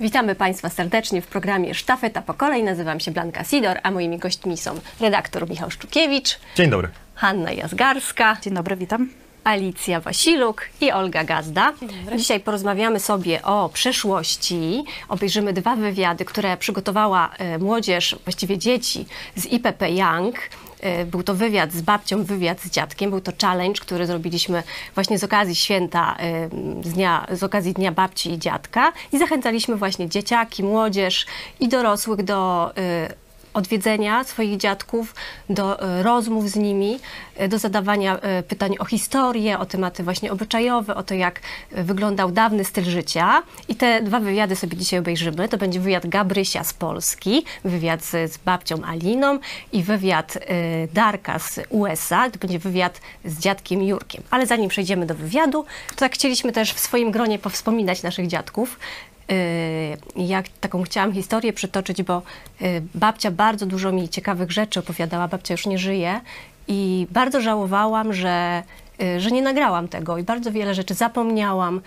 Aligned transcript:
Witamy 0.00 0.34
Państwa 0.34 0.68
serdecznie 0.68 1.22
w 1.22 1.26
programie 1.26 1.74
Sztafeta 1.74 2.22
po 2.22 2.34
kolei. 2.34 2.62
Nazywam 2.62 3.00
się 3.00 3.10
Blanka 3.10 3.44
Sidor, 3.44 3.78
a 3.82 3.90
moimi 3.90 4.18
gośćmi 4.18 4.56
są 4.56 4.80
redaktor 5.00 5.50
Michał 5.50 5.70
Szczukiewicz, 5.70 6.38
Dzień 6.56 6.70
dobry. 6.70 6.88
Hanna 7.14 7.52
Jazgarska, 7.52 8.36
Dzień 8.42 8.54
dobry, 8.54 8.76
witam. 8.76 9.21
Alicja 9.44 10.00
Wasiluk 10.00 10.68
i 10.80 10.92
Olga 10.92 11.24
Gazda. 11.24 11.72
Dzisiaj 12.16 12.40
porozmawiamy 12.40 13.00
sobie 13.00 13.42
o 13.42 13.68
przeszłości. 13.68 14.84
Obejrzymy 15.08 15.52
dwa 15.52 15.76
wywiady, 15.76 16.24
które 16.24 16.56
przygotowała 16.56 17.30
e, 17.38 17.58
młodzież, 17.58 18.16
właściwie 18.24 18.58
dzieci 18.58 19.06
z 19.36 19.46
IPP 19.46 19.90
Young. 19.90 20.36
E, 20.80 21.04
Był 21.04 21.22
to 21.22 21.34
wywiad 21.34 21.72
z 21.72 21.82
babcią, 21.82 22.24
wywiad 22.24 22.60
z 22.60 22.70
dziadkiem. 22.70 23.10
Był 23.10 23.20
to 23.20 23.32
challenge, 23.42 23.80
który 23.80 24.06
zrobiliśmy 24.06 24.62
właśnie 24.94 25.18
z 25.18 25.24
okazji 25.24 25.54
święta, 25.54 26.16
e, 26.18 26.48
z, 26.84 26.92
dnia, 26.92 27.26
z 27.32 27.42
okazji 27.42 27.72
Dnia 27.72 27.92
Babci 27.92 28.32
i 28.32 28.38
Dziadka. 28.38 28.92
I 29.12 29.18
zachęcaliśmy 29.18 29.76
właśnie 29.76 30.08
dzieciaki, 30.08 30.62
młodzież 30.62 31.26
i 31.60 31.68
dorosłych 31.68 32.22
do 32.22 32.72
odwiedzenia 33.54 34.24
swoich 34.24 34.56
dziadków, 34.56 35.14
do 35.50 35.82
e, 35.82 36.02
rozmów 36.02 36.50
z 36.50 36.56
nimi, 36.56 36.98
e, 37.36 37.48
do 37.48 37.58
zadawania 37.58 38.16
e, 38.16 38.42
pytań 38.42 38.74
o 38.78 38.84
historię, 38.84 39.58
o 39.58 39.66
tematy 39.66 40.02
właśnie 40.02 40.32
obyczajowe, 40.32 40.94
o 40.94 41.02
to, 41.02 41.14
jak 41.14 41.40
wyglądał 41.70 42.30
dawny 42.30 42.64
styl 42.64 42.84
życia. 42.84 43.42
I 43.68 43.74
te 43.74 44.02
dwa 44.02 44.20
wywiady 44.20 44.56
sobie 44.56 44.76
dzisiaj 44.76 44.98
obejrzymy. 44.98 45.48
To 45.48 45.58
będzie 45.58 45.80
wywiad 45.80 46.06
Gabrysia 46.06 46.64
z 46.64 46.74
Polski, 46.74 47.44
wywiad 47.64 48.04
z, 48.04 48.38
babcią 48.38 48.84
Aliną 48.84 49.38
i 49.72 49.82
wywiad 49.82 50.38
Darka 50.92 51.38
z 51.38 51.60
USA. 51.68 52.30
To 52.30 52.38
będzie 52.38 52.58
wywiad 52.58 53.00
z 53.24 53.38
dziadkiem 53.38 53.82
Jurkiem. 53.82 54.22
Ale 54.30 54.46
zanim 54.46 54.68
przejdziemy 54.68 55.06
do 55.06 55.14
wywiadu, 55.14 55.64
to 55.90 55.96
tak 55.96 56.14
chcieliśmy 56.14 56.52
też 56.52 56.72
w 56.72 56.80
swoim 56.80 57.10
gronie 57.10 57.38
powspominać 57.38 58.02
naszych 58.02 58.26
dziadków. 58.26 58.78
Yy, 60.16 60.24
jak 60.26 60.48
taką 60.48 60.82
chciałam 60.82 61.12
historię 61.12 61.52
przytoczyć, 61.52 62.02
bo 62.02 62.22
yy, 62.60 62.82
babcia 62.94 63.30
bardzo 63.30 63.66
dużo 63.66 63.92
mi 63.92 64.08
ciekawych 64.08 64.52
rzeczy 64.52 64.80
opowiadała, 64.80 65.28
babcia 65.28 65.54
już 65.54 65.66
nie 65.66 65.78
żyje 65.78 66.20
i 66.68 67.06
bardzo 67.10 67.40
żałowałam, 67.40 68.12
że, 68.12 68.62
yy, 68.98 69.20
że 69.20 69.30
nie 69.30 69.42
nagrałam 69.42 69.88
tego 69.88 70.18
i 70.18 70.22
bardzo 70.22 70.52
wiele 70.52 70.74
rzeczy 70.74 70.94
zapomniałam 70.94 71.80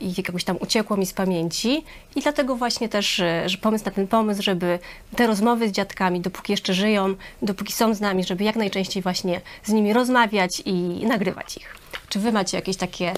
i 0.00 0.14
jakoś 0.16 0.44
tam 0.44 0.56
uciekło 0.60 0.96
mi 0.96 1.06
z 1.06 1.12
pamięci 1.12 1.84
i 2.16 2.20
dlatego 2.20 2.56
właśnie 2.56 2.88
też, 2.88 3.22
że 3.46 3.58
pomysł 3.60 3.84
na 3.84 3.90
ten 3.90 4.06
pomysł, 4.06 4.42
żeby 4.42 4.78
te 5.16 5.26
rozmowy 5.26 5.68
z 5.68 5.72
dziadkami, 5.72 6.20
dopóki 6.20 6.52
jeszcze 6.52 6.74
żyją, 6.74 7.14
dopóki 7.42 7.72
są 7.72 7.94
z 7.94 8.00
nami, 8.00 8.24
żeby 8.24 8.44
jak 8.44 8.56
najczęściej 8.56 9.02
właśnie 9.02 9.40
z 9.64 9.72
nimi 9.72 9.92
rozmawiać 9.92 10.62
i 10.64 10.72
nagrywać 11.06 11.56
ich. 11.56 11.80
Czy 12.08 12.18
wy 12.18 12.32
macie 12.32 12.56
jakieś 12.56 12.76
takie 12.76 13.12
y, 13.12 13.16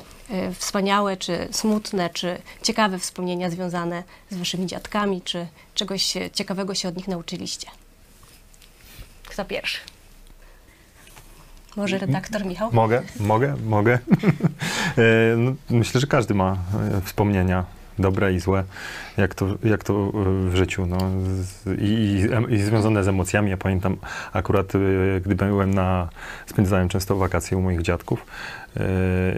wspaniałe, 0.54 1.16
czy 1.16 1.48
smutne, 1.50 2.10
czy 2.10 2.42
ciekawe 2.62 2.98
wspomnienia 2.98 3.50
związane 3.50 4.02
z 4.30 4.36
waszymi 4.36 4.66
dziadkami, 4.66 5.22
czy 5.22 5.46
czegoś 5.74 6.16
e, 6.16 6.30
ciekawego 6.30 6.74
się 6.74 6.88
od 6.88 6.96
nich 6.96 7.08
nauczyliście? 7.08 7.68
Kto 9.24 9.44
pierwszy? 9.44 9.80
Może 11.76 11.98
redaktor 11.98 12.46
Michał? 12.46 12.70
Mogę, 12.72 13.02
mogę, 13.20 13.56
mogę. 13.66 13.98
E, 14.98 15.36
no, 15.36 15.54
myślę, 15.70 16.00
że 16.00 16.06
każdy 16.06 16.34
ma 16.34 16.52
e, 16.52 17.00
wspomnienia 17.00 17.64
dobre 17.98 18.32
i 18.32 18.40
złe, 18.40 18.64
jak 19.16 19.34
to, 19.34 19.46
jak 19.64 19.84
to 19.84 19.94
e, 19.94 20.10
w 20.50 20.56
życiu. 20.56 20.86
No, 20.86 20.98
i, 21.78 22.26
i, 22.50 22.54
I 22.54 22.62
związane 22.62 23.04
z 23.04 23.08
emocjami. 23.08 23.50
Ja 23.50 23.56
pamiętam 23.56 23.96
akurat, 24.32 24.74
e, 24.74 24.78
gdy 25.20 25.34
byłem 25.34 25.74
na, 25.74 26.08
spędzałem 26.46 26.88
często 26.88 27.16
wakacje 27.16 27.56
u 27.56 27.60
moich 27.60 27.82
dziadków, 27.82 28.26
e, 28.26 28.61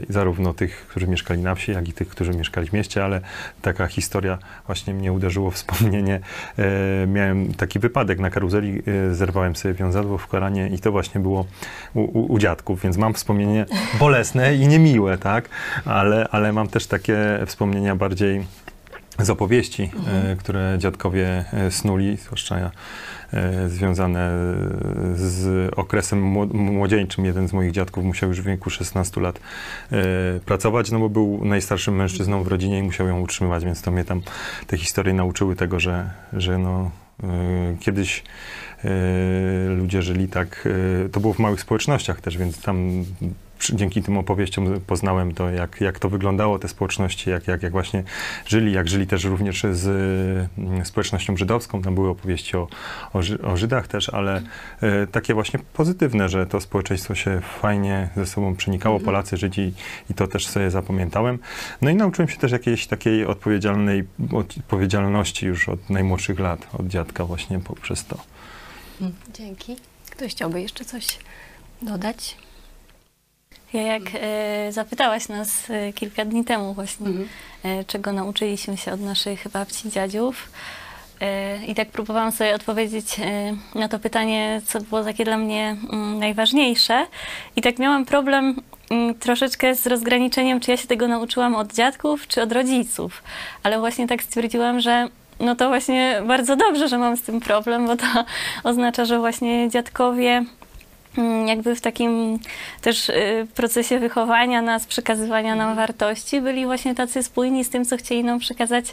zarówno 0.09 0.55
tych, 0.55 0.87
którzy 0.87 1.07
mieszkali 1.07 1.43
na 1.43 1.55
wsi, 1.55 1.73
jak 1.73 1.89
i 1.89 1.93
tych, 1.93 2.09
którzy 2.09 2.31
mieszkali 2.31 2.69
w 2.69 2.73
mieście, 2.73 3.05
ale 3.05 3.21
taka 3.63 3.87
historia 3.87 4.39
właśnie 4.67 4.95
mnie 4.95 5.13
uderzyło 5.13 5.51
w 5.51 5.55
wspomnienie. 5.65 6.21
E, 6.59 7.07
miałem 7.07 7.55
taki 7.55 7.79
wypadek 7.79 8.19
na 8.19 8.31
karuzeli, 8.31 8.83
e, 9.11 9.15
zerwałem 9.15 9.57
sobie 9.57 9.75
wiązadło 9.75 10.19
w 10.19 10.27
koranie 10.27 10.69
i 10.69 10.79
to 10.79 10.93
właśnie 10.93 11.21
było 11.21 11.47
u, 11.95 12.01
u, 12.01 12.33
u 12.33 12.39
dziadków, 12.39 12.83
więc 12.83 12.97
mam 12.97 13.15
wspomnienie 13.15 13.67
bolesne 14.01 14.55
i 14.55 14.69
niemiłe, 14.69 15.19
tak? 15.19 15.49
Ale, 15.85 16.29
ale 16.31 16.53
mam 16.53 16.69
też 16.69 16.87
takie 16.87 17.19
wspomnienia 17.47 17.97
bardziej 17.97 18.45
z 19.19 19.31
opowieści, 19.31 19.91
e, 20.07 20.37
które 20.37 20.77
dziadkowie 20.79 21.45
e, 21.53 21.71
snuli, 21.71 22.17
zwłaszcza 22.17 22.71
e, 23.33 23.69
związane 23.69 24.31
z 25.15 25.71
okresem 25.77 26.35
mło- 26.35 26.55
młodzieńczym. 26.55 27.25
Jeden 27.25 27.49
z 27.49 27.53
moich 27.53 27.73
dziadków 27.73 28.05
musiał 28.05 28.29
już 28.29 28.41
w 28.41 28.45
wieku 28.45 28.71
16 28.71 29.21
lat 29.21 29.41
pracować, 30.45 30.91
no 30.91 30.99
bo 30.99 31.09
był 31.09 31.45
najstarszym 31.45 31.97
mężczyzną 31.97 32.43
w 32.43 32.47
rodzinie 32.47 32.79
i 32.79 32.83
musiał 32.83 33.09
ją 33.09 33.21
utrzymywać, 33.21 33.65
więc 33.65 33.83
to 33.83 33.91
mnie 33.91 34.05
tam 34.05 34.23
te 34.67 34.77
historie 34.77 35.15
nauczyły 35.15 35.57
tego, 35.57 35.81
że, 35.81 36.11
że 36.33 36.59
no, 36.59 36.91
kiedyś 37.81 38.23
ludzie 39.77 40.03
żyli 40.03 40.29
tak, 40.29 40.69
to 41.13 41.21
było 41.21 41.33
w 41.33 41.39
małych 41.39 41.61
społecznościach 41.61 42.21
też, 42.21 42.39
więc 42.39 42.63
tam 42.63 43.05
dzięki 43.71 44.03
tym 44.03 44.19
opowieściom 44.19 44.81
poznałem 44.81 45.35
to, 45.35 45.51
jak, 45.51 45.81
jak 45.81 45.99
to 45.99 46.09
wyglądało, 46.09 46.59
te 46.59 46.69
społeczności, 46.69 47.31
jak, 47.31 47.49
jak, 47.49 47.63
jak 47.63 47.73
właśnie 47.73 48.05
żyli, 48.47 48.73
jak 48.73 48.89
żyli 48.89 49.07
też 49.07 49.25
również 49.25 49.63
z 49.73 49.87
mm, 50.59 50.87
społecznością 50.87 51.37
żydowską. 51.37 51.83
Tam 51.83 51.95
były 51.95 52.09
opowieści 52.09 52.57
o, 52.57 52.69
o, 53.13 53.23
Ży- 53.23 53.43
o 53.43 53.57
Żydach 53.57 53.89
też, 53.89 54.09
ale 54.09 54.43
e, 54.81 55.07
takie 55.07 55.35
właśnie 55.35 55.61
pozytywne, 55.73 56.29
że 56.29 56.47
to 56.47 56.61
społeczeństwo 56.61 57.15
się 57.15 57.41
fajnie 57.61 58.09
ze 58.17 58.27
sobą 58.27 58.57
przenikało, 58.57 59.01
Polacy, 59.01 59.37
Żydzi 59.37 59.73
i 60.11 60.15
to 60.15 60.27
też 60.27 60.47
sobie 60.47 60.71
zapamiętałem. 60.71 61.39
No 61.83 61.91
i 61.91 61.95
nauczyłem 61.95 62.29
się 62.29 62.37
też 62.37 62.53
jakiejś 62.53 62.87
takiej 62.87 63.27
odpowiedzialnej, 63.27 64.05
odpowiedzialności 64.33 65.47
już 65.47 65.69
od 65.69 65.91
najmłodszych 65.91 66.39
lat, 66.39 66.67
od 66.79 66.87
dziadka 66.87 67.25
właśnie 67.25 67.61
poprzez 67.61 68.05
to. 68.07 68.19
Dzięki. 69.35 69.77
Ktoś 70.11 70.33
chciałby 70.33 70.63
jeszcze 70.63 70.85
coś 70.85 71.19
dodać? 71.83 72.37
Ja 73.75 73.83
jak 73.83 74.03
e, 74.15 74.73
zapytałaś 74.73 75.29
nas 75.29 75.71
e, 75.71 75.93
kilka 75.93 76.25
dni 76.25 76.45
temu 76.45 76.75
właśnie, 76.75 77.07
Mhm. 77.07 77.29
e, 77.65 77.85
czego 77.85 78.13
nauczyliśmy 78.13 78.77
się 78.77 78.93
od 78.93 79.01
naszych 79.01 79.49
babci, 79.49 79.91
dziadziów. 79.91 80.49
E, 81.21 81.65
I 81.67 81.75
tak 81.75 81.89
próbowałam 81.89 82.33
sobie 82.33 82.55
odpowiedzieć 82.55 83.21
e, 83.21 83.57
na 83.79 83.89
to 83.89 83.99
pytanie, 83.99 84.61
co 84.67 84.81
było 84.81 85.05
takie 85.05 85.25
dla 85.25 85.37
mnie 85.37 85.77
mm, 85.93 86.19
najważniejsze. 86.19 87.07
I 87.57 87.63
tak 87.63 87.79
miałam 87.79 88.05
problem 88.05 88.57
mm, 88.91 89.15
troszeczkę 89.15 89.75
z 89.75 89.87
rozgraniczeniem, 89.87 90.61
czy 90.61 90.71
ja 90.71 90.77
się 90.77 90.89
tego 90.89 91.09
nauczyłam 91.09 91.55
od 91.55 91.73
dziadków, 91.73 92.29
czy 92.29 92.43
od 92.43 92.53
rodziców. 92.53 93.23
Ale 93.63 93.79
właśnie 93.79 94.07
tak 94.07 94.23
stwierdziłam, 94.23 94.81
że 94.81 95.09
no 95.41 95.57
to 95.57 95.69
właśnie 95.69 96.23
bardzo 96.27 96.57
dobrze, 96.57 96.89
że 96.89 96.99
mam 96.99 97.17
z 97.17 97.23
tym 97.23 97.41
problem, 97.41 97.87
bo 97.87 97.97
to 97.97 98.07
oznacza, 98.71 99.05
że 99.05 99.19
właśnie 99.19 99.71
dziadkowie 99.71 100.45
jakby 101.47 101.75
w 101.75 101.81
takim 101.81 102.39
też 102.81 103.09
y, 103.09 103.47
procesie 103.55 103.99
wychowania 103.99 104.63
nas, 104.63 104.87
przekazywania 104.87 105.55
nam 105.55 105.77
wartości, 105.77 106.41
byli 106.41 106.65
właśnie 106.65 106.95
tacy 106.95 107.23
spójni 107.23 107.65
z 107.65 107.71
tym, 107.71 107.85
co 107.85 107.97
chcieli 107.97 108.25
nam 108.25 108.39
przekazać 108.39 108.85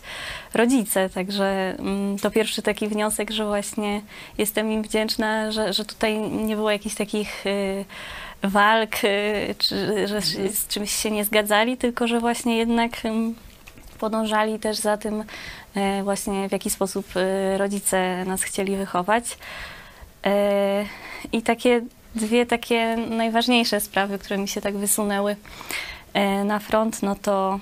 rodzice. 0.53 1.09
Także 1.09 1.75
mm, 1.79 2.19
to 2.19 2.31
pierwszy 2.31 2.61
taki 2.61 2.87
wniosek, 2.87 3.31
że 3.31 3.45
właśnie 3.45 4.01
jestem 4.37 4.71
im 4.71 4.81
wdzięczna, 4.83 5.51
że, 5.51 5.73
że 5.73 5.85
tutaj 5.85 6.19
nie 6.19 6.55
było 6.55 6.71
jakichś 6.71 6.95
takich 6.95 7.45
y, 7.45 7.85
walk, 8.43 9.03
y, 9.03 9.55
czy 9.57 10.07
że 10.07 10.21
się 10.21 10.49
z 10.49 10.67
czymś 10.67 10.91
się 10.91 11.11
nie 11.11 11.25
zgadzali, 11.25 11.77
tylko 11.77 12.07
że 12.07 12.19
właśnie 12.19 12.57
jednak 12.57 12.91
podążali 13.99 14.59
też 14.59 14.77
za 14.77 14.97
tym 14.97 15.23
właśnie 16.03 16.49
w 16.49 16.51
jaki 16.51 16.69
sposób 16.69 17.05
rodzice 17.57 18.25
nas 18.25 18.43
chcieli 18.43 18.75
wychować. 18.75 19.37
I 21.31 21.41
takie 21.41 21.81
dwie 22.15 22.45
takie 22.45 22.97
najważniejsze 22.97 23.79
sprawy, 23.79 24.19
które 24.19 24.37
mi 24.37 24.47
się 24.47 24.61
tak 24.61 24.77
wysunęły 24.77 25.35
e, 26.13 26.43
na 26.43 26.59
front, 26.59 27.03
no 27.03 27.15
to 27.15 27.59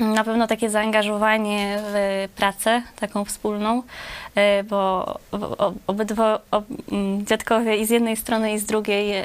na 0.00 0.24
pewno 0.24 0.46
takie 0.46 0.70
zaangażowanie 0.70 1.78
w 1.82 2.28
pracę 2.36 2.82
taką 3.00 3.24
wspólną, 3.24 3.82
e, 4.34 4.64
bo 4.64 5.14
obydwo 5.86 6.40
ob, 6.50 6.64
dziadkowie 7.22 7.76
i 7.76 7.86
z 7.86 7.90
jednej 7.90 8.16
strony 8.16 8.52
i 8.52 8.58
z 8.58 8.66
drugiej 8.66 9.12
e, 9.12 9.24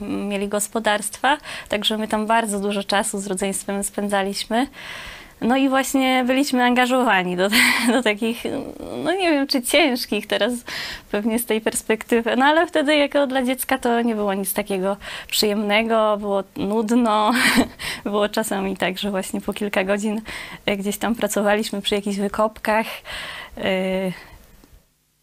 mieli 0.00 0.48
gospodarstwa, 0.48 1.38
także 1.68 1.98
my 1.98 2.08
tam 2.08 2.26
bardzo 2.26 2.60
dużo 2.60 2.84
czasu 2.84 3.20
z 3.20 3.26
rodzeństwem 3.26 3.84
spędzaliśmy. 3.84 4.66
No 5.40 5.56
i 5.56 5.68
właśnie 5.68 6.24
byliśmy 6.26 6.64
angażowani 6.64 7.36
do, 7.36 7.48
do 7.92 8.02
takich, 8.02 8.44
no 9.04 9.12
nie 9.12 9.30
wiem 9.30 9.46
czy 9.46 9.62
ciężkich 9.62 10.26
teraz 10.26 10.52
pewnie 11.10 11.38
z 11.38 11.46
tej 11.46 11.60
perspektywy, 11.60 12.36
no 12.36 12.44
ale 12.44 12.66
wtedy 12.66 12.96
jako 12.96 13.26
dla 13.26 13.42
dziecka 13.42 13.78
to 13.78 14.02
nie 14.02 14.14
było 14.14 14.34
nic 14.34 14.52
takiego 14.52 14.96
przyjemnego, 15.26 16.16
było 16.16 16.44
nudno, 16.56 17.32
było 18.04 18.28
czasami 18.28 18.76
tak, 18.76 18.98
że 18.98 19.10
właśnie 19.10 19.40
po 19.40 19.52
kilka 19.52 19.84
godzin 19.84 20.20
e, 20.66 20.76
gdzieś 20.76 20.98
tam 20.98 21.14
pracowaliśmy 21.14 21.82
przy 21.82 21.94
jakichś 21.94 22.16
wykopkach. 22.16 22.86
e, 23.56 24.12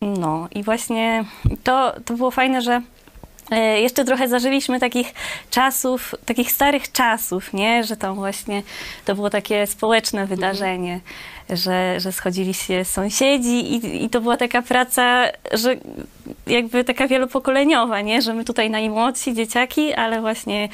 No 0.01 0.47
i 0.51 0.63
właśnie 0.63 1.25
to, 1.63 1.93
to 2.05 2.13
było 2.13 2.31
fajne, 2.31 2.61
że 2.61 2.81
Jeszcze 3.81 4.05
trochę 4.05 4.27
zażyliśmy 4.27 4.79
takich 4.79 5.13
czasów, 5.49 6.15
takich 6.25 6.51
starych 6.51 6.91
czasów, 6.91 7.53
nie? 7.53 7.83
Że 7.83 7.97
tam 7.97 8.15
właśnie 8.15 8.63
to 9.05 9.15
było 9.15 9.29
takie 9.29 9.67
społeczne 9.67 10.25
wydarzenie, 10.25 10.99
że, 11.49 11.99
że 11.99 12.11
schodzili 12.11 12.53
się 12.53 12.85
sąsiedzi 12.85 13.73
i, 13.73 14.03
i 14.03 14.09
to 14.09 14.21
była 14.21 14.37
taka 14.37 14.61
praca, 14.61 15.25
że 15.53 15.75
jakby 16.47 16.83
taka 16.83 17.07
wielopokoleniowa, 17.07 18.01
nie? 18.01 18.21
Że 18.21 18.33
my 18.33 18.43
tutaj 18.43 18.69
najmłodsi 18.69 19.33
dzieciaki, 19.33 19.93
ale 19.93 20.21
właśnie 20.21 20.69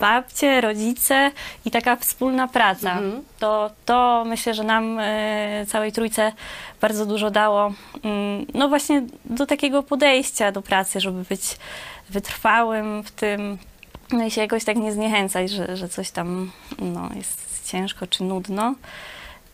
babcie, 0.00 0.60
rodzice 0.60 1.30
i 1.64 1.70
taka 1.70 1.96
wspólna 1.96 2.48
praca. 2.48 2.98
To, 3.38 3.70
to 3.84 4.24
myślę, 4.26 4.54
że 4.54 4.64
nam 4.64 4.98
e, 4.98 5.66
całej 5.68 5.92
trójce 5.92 6.32
bardzo 6.80 7.06
dużo 7.06 7.30
dało, 7.30 7.72
mm, 8.04 8.46
no 8.54 8.68
właśnie 8.68 9.02
do 9.24 9.46
takiego 9.46 9.82
podejścia 9.82 10.52
do 10.52 10.62
pracy, 10.62 11.00
żeby 11.00 11.24
być 11.28 11.56
wytrwałym 12.10 13.02
w 13.02 13.10
tym, 13.10 13.58
no 14.12 14.24
i 14.24 14.30
się 14.30 14.40
jakoś 14.40 14.64
tak 14.64 14.76
nie 14.76 14.92
zniechęcać, 14.92 15.50
że, 15.50 15.76
że 15.76 15.88
coś 15.88 16.10
tam 16.10 16.50
no, 16.78 17.10
jest 17.14 17.70
ciężko 17.70 18.06
czy 18.06 18.24
nudno. 18.24 18.74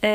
Yy, 0.02 0.10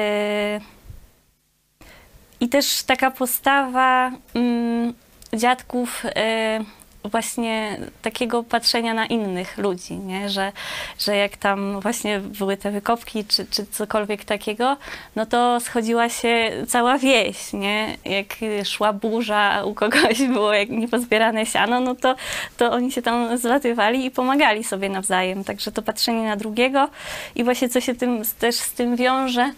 I 2.40 2.50
też 2.50 2.84
taka 2.84 3.12
postawa 3.12 4.12
mm, 4.34 4.94
dziadków 5.34 6.04
yy, 6.04 6.66
właśnie 7.04 7.78
takiego 8.02 8.44
patrzenia 8.44 8.94
na 8.94 9.06
innych 9.06 9.58
ludzi, 9.58 9.94
nie? 9.94 10.30
Że, 10.30 10.52
że 11.00 11.16
jak 11.16 11.38
tam 11.38 11.80
właśnie 11.80 12.20
były 12.20 12.58
te 12.58 12.72
wykopki 12.72 13.26
czy, 13.26 13.46
czy 13.46 13.66
cokolwiek 13.66 14.26
takiego, 14.26 14.78
no 15.16 15.26
to 15.26 15.60
schodziła 15.60 16.10
się 16.10 16.52
cała 16.68 16.98
wieś, 16.98 17.54
nie? 17.54 17.98
Jak 18.06 18.28
szła 18.66 18.94
burza, 18.94 19.64
u 19.66 19.74
kogoś 19.74 20.22
było 20.34 20.54
jak 20.54 20.70
niepozbierane 20.70 21.46
siano, 21.46 21.80
no 21.80 21.96
to, 21.96 22.16
to 22.58 22.72
oni 22.72 22.92
się 22.92 23.02
tam 23.02 23.38
zlatywali 23.38 24.06
i 24.06 24.12
pomagali 24.12 24.64
sobie 24.64 24.90
nawzajem. 24.90 25.44
Także 25.44 25.72
to 25.72 25.82
patrzenie 25.82 26.24
na 26.24 26.36
drugiego 26.36 26.90
i 27.36 27.44
właśnie 27.44 27.70
co 27.70 27.82
się 27.82 27.96
tym, 27.96 28.22
też 28.40 28.56
z 28.56 28.72
tym 28.72 28.96
wiąże, 28.96 29.52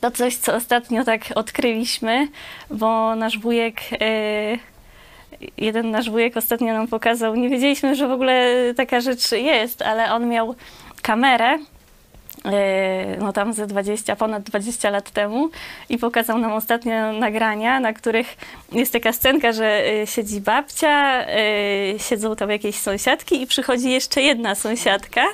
to 0.00 0.10
coś, 0.10 0.36
co 0.36 0.54
ostatnio 0.54 1.04
tak 1.04 1.22
odkryliśmy, 1.34 2.28
bo 2.70 3.16
nasz 3.16 3.38
wujek... 3.38 3.92
Yy, 3.92 4.75
jeden 5.56 5.90
nasz 5.90 6.10
wujek 6.10 6.36
ostatnio 6.36 6.72
nam 6.72 6.88
pokazał, 6.88 7.34
nie 7.34 7.48
wiedzieliśmy, 7.48 7.94
że 7.94 8.08
w 8.08 8.10
ogóle 8.10 8.54
taka 8.76 9.00
rzecz 9.00 9.32
jest, 9.32 9.82
ale 9.82 10.12
on 10.12 10.28
miał 10.28 10.54
kamerę, 11.02 11.58
e, 12.44 13.16
no 13.18 13.32
tam 13.32 13.52
ze 13.52 13.66
20, 13.66 14.16
ponad 14.16 14.42
20 14.42 14.90
lat 14.90 15.10
temu 15.10 15.50
i 15.88 15.98
pokazał 15.98 16.38
nam 16.38 16.52
ostatnio 16.52 17.12
nagrania, 17.12 17.80
na 17.80 17.92
których 17.92 18.36
jest 18.72 18.92
taka 18.92 19.12
scenka, 19.12 19.52
że 19.52 19.86
e, 19.86 20.06
siedzi 20.06 20.40
babcia, 20.40 21.26
e, 21.26 21.98
siedzą 21.98 22.36
tam 22.36 22.50
jakieś 22.50 22.76
sąsiadki 22.76 23.42
i 23.42 23.46
przychodzi 23.46 23.90
jeszcze 23.90 24.22
jedna 24.22 24.54
sąsiadka 24.54 25.24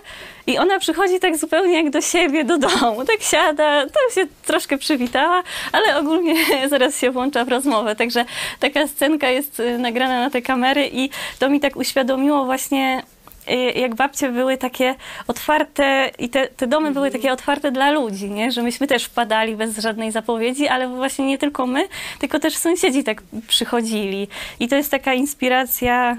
i 0.47 0.59
ona 0.59 0.79
przychodzi 0.79 1.21
tak 1.21 1.39
zupełnie 1.39 1.75
jak 1.83 1.91
do 1.91 2.00
siebie, 2.00 2.44
do 2.44 2.59
domu, 2.59 3.05
tak 3.05 3.23
siada, 3.23 3.81
tam 3.81 4.15
się 4.15 4.27
troszkę 4.47 4.79
przywitała, 4.79 5.43
ale 5.73 5.99
ogólnie 5.99 6.35
zaraz 6.71 6.99
się 6.99 7.11
włącza 7.11 7.44
w 7.44 7.49
rozmowę, 7.49 7.97
także 7.97 8.25
taka 8.61 8.87
scenka 8.87 9.31
jest 9.31 9.61
y, 9.61 9.79
nagrana 9.79 10.21
na 10.21 10.31
te 10.31 10.43
kamery 10.43 10.91
i 10.93 11.11
to 11.39 11.50
mi 11.50 11.61
tak 11.61 11.77
uświadomiło 11.77 12.44
właśnie 12.44 13.03
y, 13.50 13.79
jak 13.79 13.94
babcie 13.94 14.29
były 14.29 14.56
takie 14.56 14.94
otwarte 15.29 16.11
i 16.19 16.29
te, 16.29 16.49
te 16.49 16.67
domy 16.67 16.91
były 16.91 17.11
takie 17.11 17.33
otwarte 17.33 17.71
dla 17.71 17.91
ludzi, 17.91 18.31
nie? 18.31 18.53
że 18.53 18.62
myśmy 18.62 18.87
też 18.87 19.05
wpadali 19.05 19.56
bez 19.56 19.79
żadnej 19.79 20.12
zapowiedzi, 20.12 20.69
ale 20.69 20.88
właśnie 20.88 21.27
nie 21.27 21.38
tylko 21.38 21.67
my, 21.67 21.88
tylko 22.19 22.38
też 22.38 22.56
sąsiedzi 22.56 23.05
tak 23.05 23.23
przychodzili. 23.49 24.29
I 24.61 24.69
to 24.69 24.77
jest 24.77 24.91
taka 24.91 25.15
inspiracja 25.15 26.17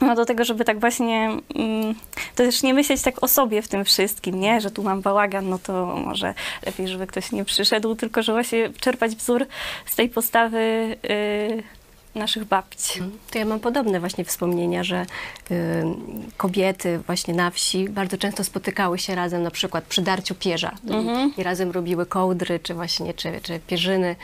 no 0.00 0.14
do 0.14 0.24
tego, 0.24 0.44
żeby 0.44 0.64
tak 0.64 0.80
właśnie 0.80 1.38
mm, 1.54 1.94
to 2.34 2.44
też 2.44 2.62
nie 2.62 2.74
myśleć 2.74 3.02
tak 3.02 3.22
o 3.22 3.28
sobie 3.28 3.62
w 3.62 3.68
tym 3.68 3.84
wszystkim, 3.84 4.40
nie? 4.40 4.60
Że 4.60 4.70
tu 4.70 4.82
mam 4.82 5.00
bałagan, 5.00 5.48
no 5.48 5.58
to 5.58 5.86
może 5.86 6.34
lepiej, 6.66 6.88
żeby 6.88 7.06
ktoś 7.06 7.32
nie 7.32 7.44
przyszedł, 7.44 7.94
tylko 7.94 8.22
że 8.22 8.32
właśnie 8.32 8.70
czerpać 8.80 9.16
wzór 9.16 9.46
z 9.86 9.96
tej 9.96 10.08
postawy 10.08 10.58
y, 11.10 11.62
naszych 12.14 12.44
babci. 12.44 13.00
To 13.30 13.38
ja 13.38 13.44
mam 13.44 13.60
podobne 13.60 14.00
właśnie 14.00 14.24
wspomnienia, 14.24 14.84
że 14.84 15.06
y, 15.50 15.84
kobiety 16.36 16.98
właśnie 17.06 17.34
na 17.34 17.50
wsi 17.50 17.88
bardzo 17.88 18.18
często 18.18 18.44
spotykały 18.44 18.98
się 18.98 19.14
razem 19.14 19.42
na 19.42 19.50
przykład 19.50 19.84
przy 19.84 20.02
darciu 20.02 20.34
pierza 20.34 20.72
i, 20.84 21.40
i 21.40 21.42
razem 21.42 21.70
robiły 21.70 22.06
kołdry, 22.06 22.60
czy 22.60 22.74
właśnie, 22.74 23.14
czy, 23.14 23.40
czy 23.42 23.60
pierzyny. 23.66 24.16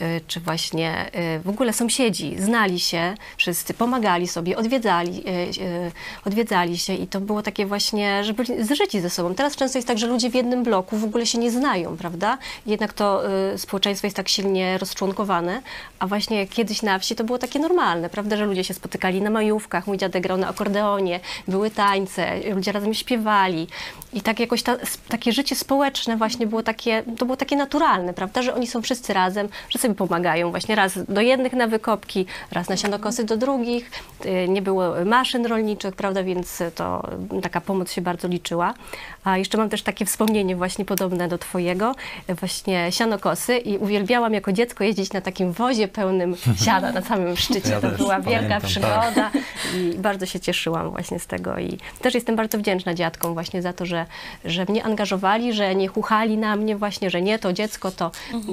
Y, 0.00 0.20
Czy 0.26 0.40
właśnie 0.40 1.10
y, 1.36 1.40
w 1.40 1.48
ogóle 1.48 1.72
sąsiedzi 1.72 2.36
znali 2.38 2.80
się, 2.80 3.14
wszyscy 3.36 3.74
pomagali 3.74 4.28
sobie, 4.28 4.56
odwiedzali, 4.56 5.24
y, 5.28 5.92
odwiedzali 6.24 6.78
się 6.78 6.94
i 6.94 7.06
to 7.06 7.20
było 7.20 7.42
takie 7.42 7.66
właśnie, 7.66 8.24
że 8.24 8.34
byli 8.34 8.64
zżyci 8.64 9.00
ze 9.00 9.10
sobą. 9.10 9.34
Teraz 9.34 9.56
często 9.56 9.78
jest 9.78 9.88
tak, 9.88 9.98
że 9.98 10.06
ludzie 10.06 10.30
w 10.30 10.34
jednym 10.34 10.62
bloku 10.62 10.96
w 10.96 11.04
ogóle 11.04 11.26
się 11.26 11.38
nie 11.38 11.50
znają, 11.50 11.96
prawda? 11.96 12.38
Jednak 12.66 12.92
to 12.92 13.22
społeczeństwo 13.56 14.06
jest 14.06 14.16
tak 14.16 14.28
silnie 14.28 14.78
rozczłonkowane, 14.78 15.62
a 15.98 16.06
właśnie 16.06 16.46
kiedyś 16.46 16.82
na 16.82 16.98
wsi 16.98 17.14
to 17.14 17.24
było 17.24 17.38
takie 17.38 17.58
normalne, 17.58 18.10
prawda, 18.10 18.36
że 18.36 18.46
ludzie 18.46 18.64
się 18.64 18.74
spotykali 18.74 19.22
na 19.22 19.30
majówkach, 19.30 19.86
mój 19.86 19.98
dziadek 19.98 20.22
grał 20.22 20.38
na 20.38 20.48
akordeonie, 20.48 21.20
były 21.48 21.70
tańce, 21.70 22.52
ludzie 22.54 22.72
razem 22.72 22.94
śpiewali 22.94 23.66
i 24.12 24.20
tak 24.20 24.40
jakoś 24.40 24.62
ta, 24.62 24.76
takie 25.08 25.32
życie 25.32 25.56
społeczne 25.56 26.16
właśnie 26.16 26.46
było 26.46 26.62
takie, 26.62 27.02
to 27.18 27.24
było 27.24 27.36
takie 27.36 27.56
naturalne, 27.56 28.14
prawda, 28.14 28.42
że 28.42 28.54
oni 28.54 28.66
są 28.66 28.82
wszyscy 28.82 29.12
razem, 29.12 29.48
że 29.68 29.78
sobie 29.84 29.94
pomagają 29.94 30.50
właśnie 30.50 30.74
raz 30.74 31.04
do 31.08 31.20
jednych 31.20 31.52
na 31.52 31.66
wykopki, 31.66 32.26
raz 32.52 32.68
na 32.68 32.76
sianokosy 32.76 33.24
do 33.24 33.36
drugich, 33.36 33.90
Y, 34.26 34.48
nie 34.48 34.62
było 34.62 35.04
maszyn 35.04 35.46
rolniczych, 35.46 35.94
prawda, 35.94 36.22
więc 36.22 36.62
to 36.74 37.08
taka 37.42 37.60
pomoc 37.60 37.92
się 37.92 38.00
bardzo 38.00 38.28
liczyła. 38.28 38.74
A 39.24 39.38
jeszcze 39.38 39.58
mam 39.58 39.68
też 39.68 39.82
takie 39.82 40.04
wspomnienie 40.04 40.56
właśnie 40.56 40.84
podobne 40.84 41.28
do 41.28 41.38
twojego, 41.38 41.94
właśnie 42.28 42.92
sianokosy 42.92 43.56
i 43.56 43.78
uwielbiałam 43.78 44.34
jako 44.34 44.52
dziecko 44.52 44.84
jeździć 44.84 45.12
na 45.12 45.20
takim 45.20 45.52
wozie 45.52 45.88
pełnym 45.88 46.36
siana 46.64 46.92
na 46.92 47.02
samym 47.02 47.36
szczycie. 47.36 47.70
Ja 47.70 47.80
to 47.80 47.90
była 47.90 48.20
wielka 48.20 48.34
pamiętam, 48.34 48.60
tak. 48.60 48.70
przygoda 48.70 49.30
i 49.76 49.98
bardzo 49.98 50.26
się 50.26 50.40
cieszyłam 50.40 50.90
właśnie 50.90 51.18
z 51.18 51.26
tego 51.26 51.58
i 51.58 51.78
też 52.00 52.14
jestem 52.14 52.36
bardzo 52.36 52.58
wdzięczna 52.58 52.94
dziadkom 52.94 53.34
właśnie 53.34 53.62
za 53.62 53.72
to, 53.72 53.86
że, 53.86 54.06
że 54.44 54.64
mnie 54.68 54.84
angażowali, 54.84 55.52
że 55.52 55.74
nie 55.74 55.88
chuchali 55.88 56.38
na 56.38 56.56
mnie 56.56 56.76
właśnie, 56.76 57.10
że 57.10 57.22
nie, 57.22 57.38
to 57.38 57.52
dziecko 57.52 57.90
to, 57.90 58.10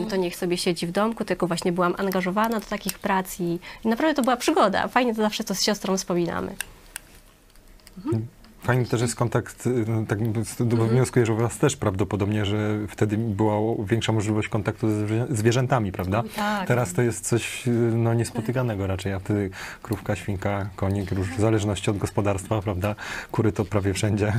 to 0.09 0.15
niech 0.15 0.35
sobie 0.35 0.57
siedzi 0.57 0.87
w 0.87 0.91
domku, 0.91 1.25
tylko 1.25 1.47
właśnie 1.47 1.71
byłam 1.71 1.95
angażowana 1.97 2.59
do 2.59 2.65
takich 2.65 2.99
prac 2.99 3.39
i, 3.39 3.59
i 3.85 3.87
naprawdę 3.87 4.15
to 4.15 4.21
była 4.21 4.37
przygoda. 4.37 4.87
Fajnie 4.87 5.15
to 5.15 5.21
zawsze 5.21 5.43
to 5.43 5.55
z 5.55 5.63
siostrą 5.63 5.97
wspominamy. 5.97 6.55
Fajny 8.63 8.85
też 8.85 9.01
jest 9.01 9.15
kontakt, 9.15 9.67
y, 9.67 9.69
no, 9.87 10.05
tak 10.07 10.19
do- 10.59 10.85
wnioskuję, 10.85 11.25
że 11.25 11.33
u 11.33 11.37
was 11.37 11.57
też 11.57 11.75
prawdopodobnie, 11.77 12.45
że 12.45 12.57
wtedy 12.87 13.17
była 13.17 13.55
większa 13.85 14.11
możliwość 14.11 14.47
kontaktu 14.47 14.89
ze 14.89 15.05
zwierzę- 15.07 15.27
zwierzętami, 15.29 15.91
prawda? 15.91 16.23
Tak. 16.35 16.67
Teraz 16.67 16.93
to 16.93 17.01
jest 17.01 17.27
coś 17.27 17.67
y, 17.67 17.71
no, 17.71 18.13
niespotykanego 18.13 18.87
raczej, 18.87 19.13
a 19.13 19.19
wtedy 19.19 19.49
krówka, 19.83 20.15
świnka, 20.15 20.69
konik, 20.75 21.11
róż, 21.11 21.27
w 21.27 21.39
zależności 21.39 21.91
od 21.91 21.97
gospodarstwa, 21.97 22.61
prawda? 22.61 22.95
Kury 23.31 23.51
to 23.51 23.65
prawie 23.65 23.93
wszędzie. 23.93 24.33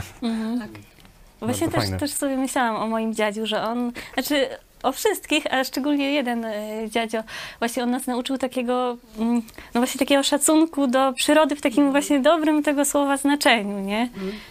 Właśnie 1.40 1.66
Bardzo 1.66 1.66
też, 1.66 1.74
fajne. 1.84 1.98
też 1.98 2.10
sobie 2.12 2.36
myślałam 2.36 2.76
o 2.76 2.86
moim 2.86 3.14
dziadziu, 3.14 3.46
że 3.46 3.62
on, 3.62 3.92
znaczy 4.14 4.46
o 4.82 4.92
wszystkich, 4.92 5.46
ale 5.50 5.64
szczególnie 5.64 6.12
jeden 6.12 6.44
e, 6.44 6.52
dziadzio, 6.90 7.22
właśnie 7.58 7.82
on 7.82 7.90
nas 7.90 8.06
nauczył 8.06 8.38
takiego, 8.38 8.96
mm, 9.18 9.42
no 9.74 9.80
właśnie 9.80 9.98
takiego 9.98 10.22
szacunku 10.22 10.86
do 10.86 11.12
przyrody 11.12 11.56
w 11.56 11.60
takim 11.60 11.90
właśnie 11.90 12.20
dobrym 12.20 12.62
tego 12.62 12.84
słowa 12.84 13.16
znaczeniu, 13.16 13.80
nie? 13.80 14.08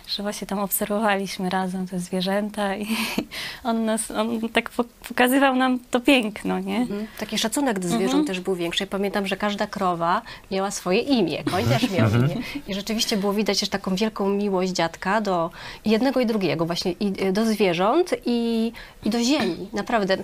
Że 0.07 0.23
właśnie 0.23 0.47
tam 0.47 0.59
obserwowaliśmy 0.59 1.50
razem 1.50 1.88
te 1.88 2.00
zwierzęta 2.00 2.75
i 2.75 2.88
on 3.63 3.85
nas, 3.85 4.11
on 4.11 4.50
tak 4.50 4.69
po- 4.69 4.83
pokazywał 5.07 5.55
nam 5.55 5.79
to 5.91 6.00
piękno, 6.00 6.59
nie? 6.59 6.77
Mhm. 6.77 7.07
Taki 7.19 7.38
szacunek 7.38 7.79
do 7.79 7.88
zwierząt 7.88 8.27
też 8.27 8.39
był 8.39 8.55
większy. 8.55 8.83
Ja 8.83 8.88
pamiętam, 8.88 9.27
że 9.27 9.38
każda 9.38 9.67
krowa 9.67 10.21
miała 10.51 10.71
swoje 10.71 11.00
imię, 11.00 11.43
koń 11.43 11.63
też 11.63 11.91
miał 11.91 12.09
imię. 12.09 12.35
I 12.67 12.73
rzeczywiście 12.73 13.17
było 13.17 13.33
widać 13.33 13.59
też 13.59 13.69
taką 13.69 13.95
wielką 13.95 14.29
miłość 14.29 14.71
dziadka 14.71 15.21
do 15.21 15.50
jednego 15.85 16.19
i 16.19 16.25
drugiego, 16.25 16.65
właśnie 16.65 16.91
i 16.91 17.13
y, 17.27 17.31
do 17.31 17.45
zwierząt 17.45 18.13
i, 18.25 18.71
i 19.05 19.09
do 19.09 19.19
ziemi. 19.23 19.67
Naprawdę, 19.73 20.17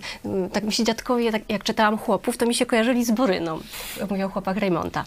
tak 0.54 0.64
mi 0.64 0.74
się 0.74 0.84
dziadkowie, 0.84 1.32
tak 1.32 1.42
jak 1.50 1.64
czytałam 1.64 1.98
chłopów, 1.98 2.38
to 2.38 2.46
mi 2.46 2.56
się 2.56 2.66
kojarzyli 2.66 3.06
z 3.06 3.12
Boryną, 3.12 3.60
jak 4.00 4.10
mówił 4.10 4.26
o 4.26 4.30
chłopach 4.30 4.58
Raymonta. 4.58 5.06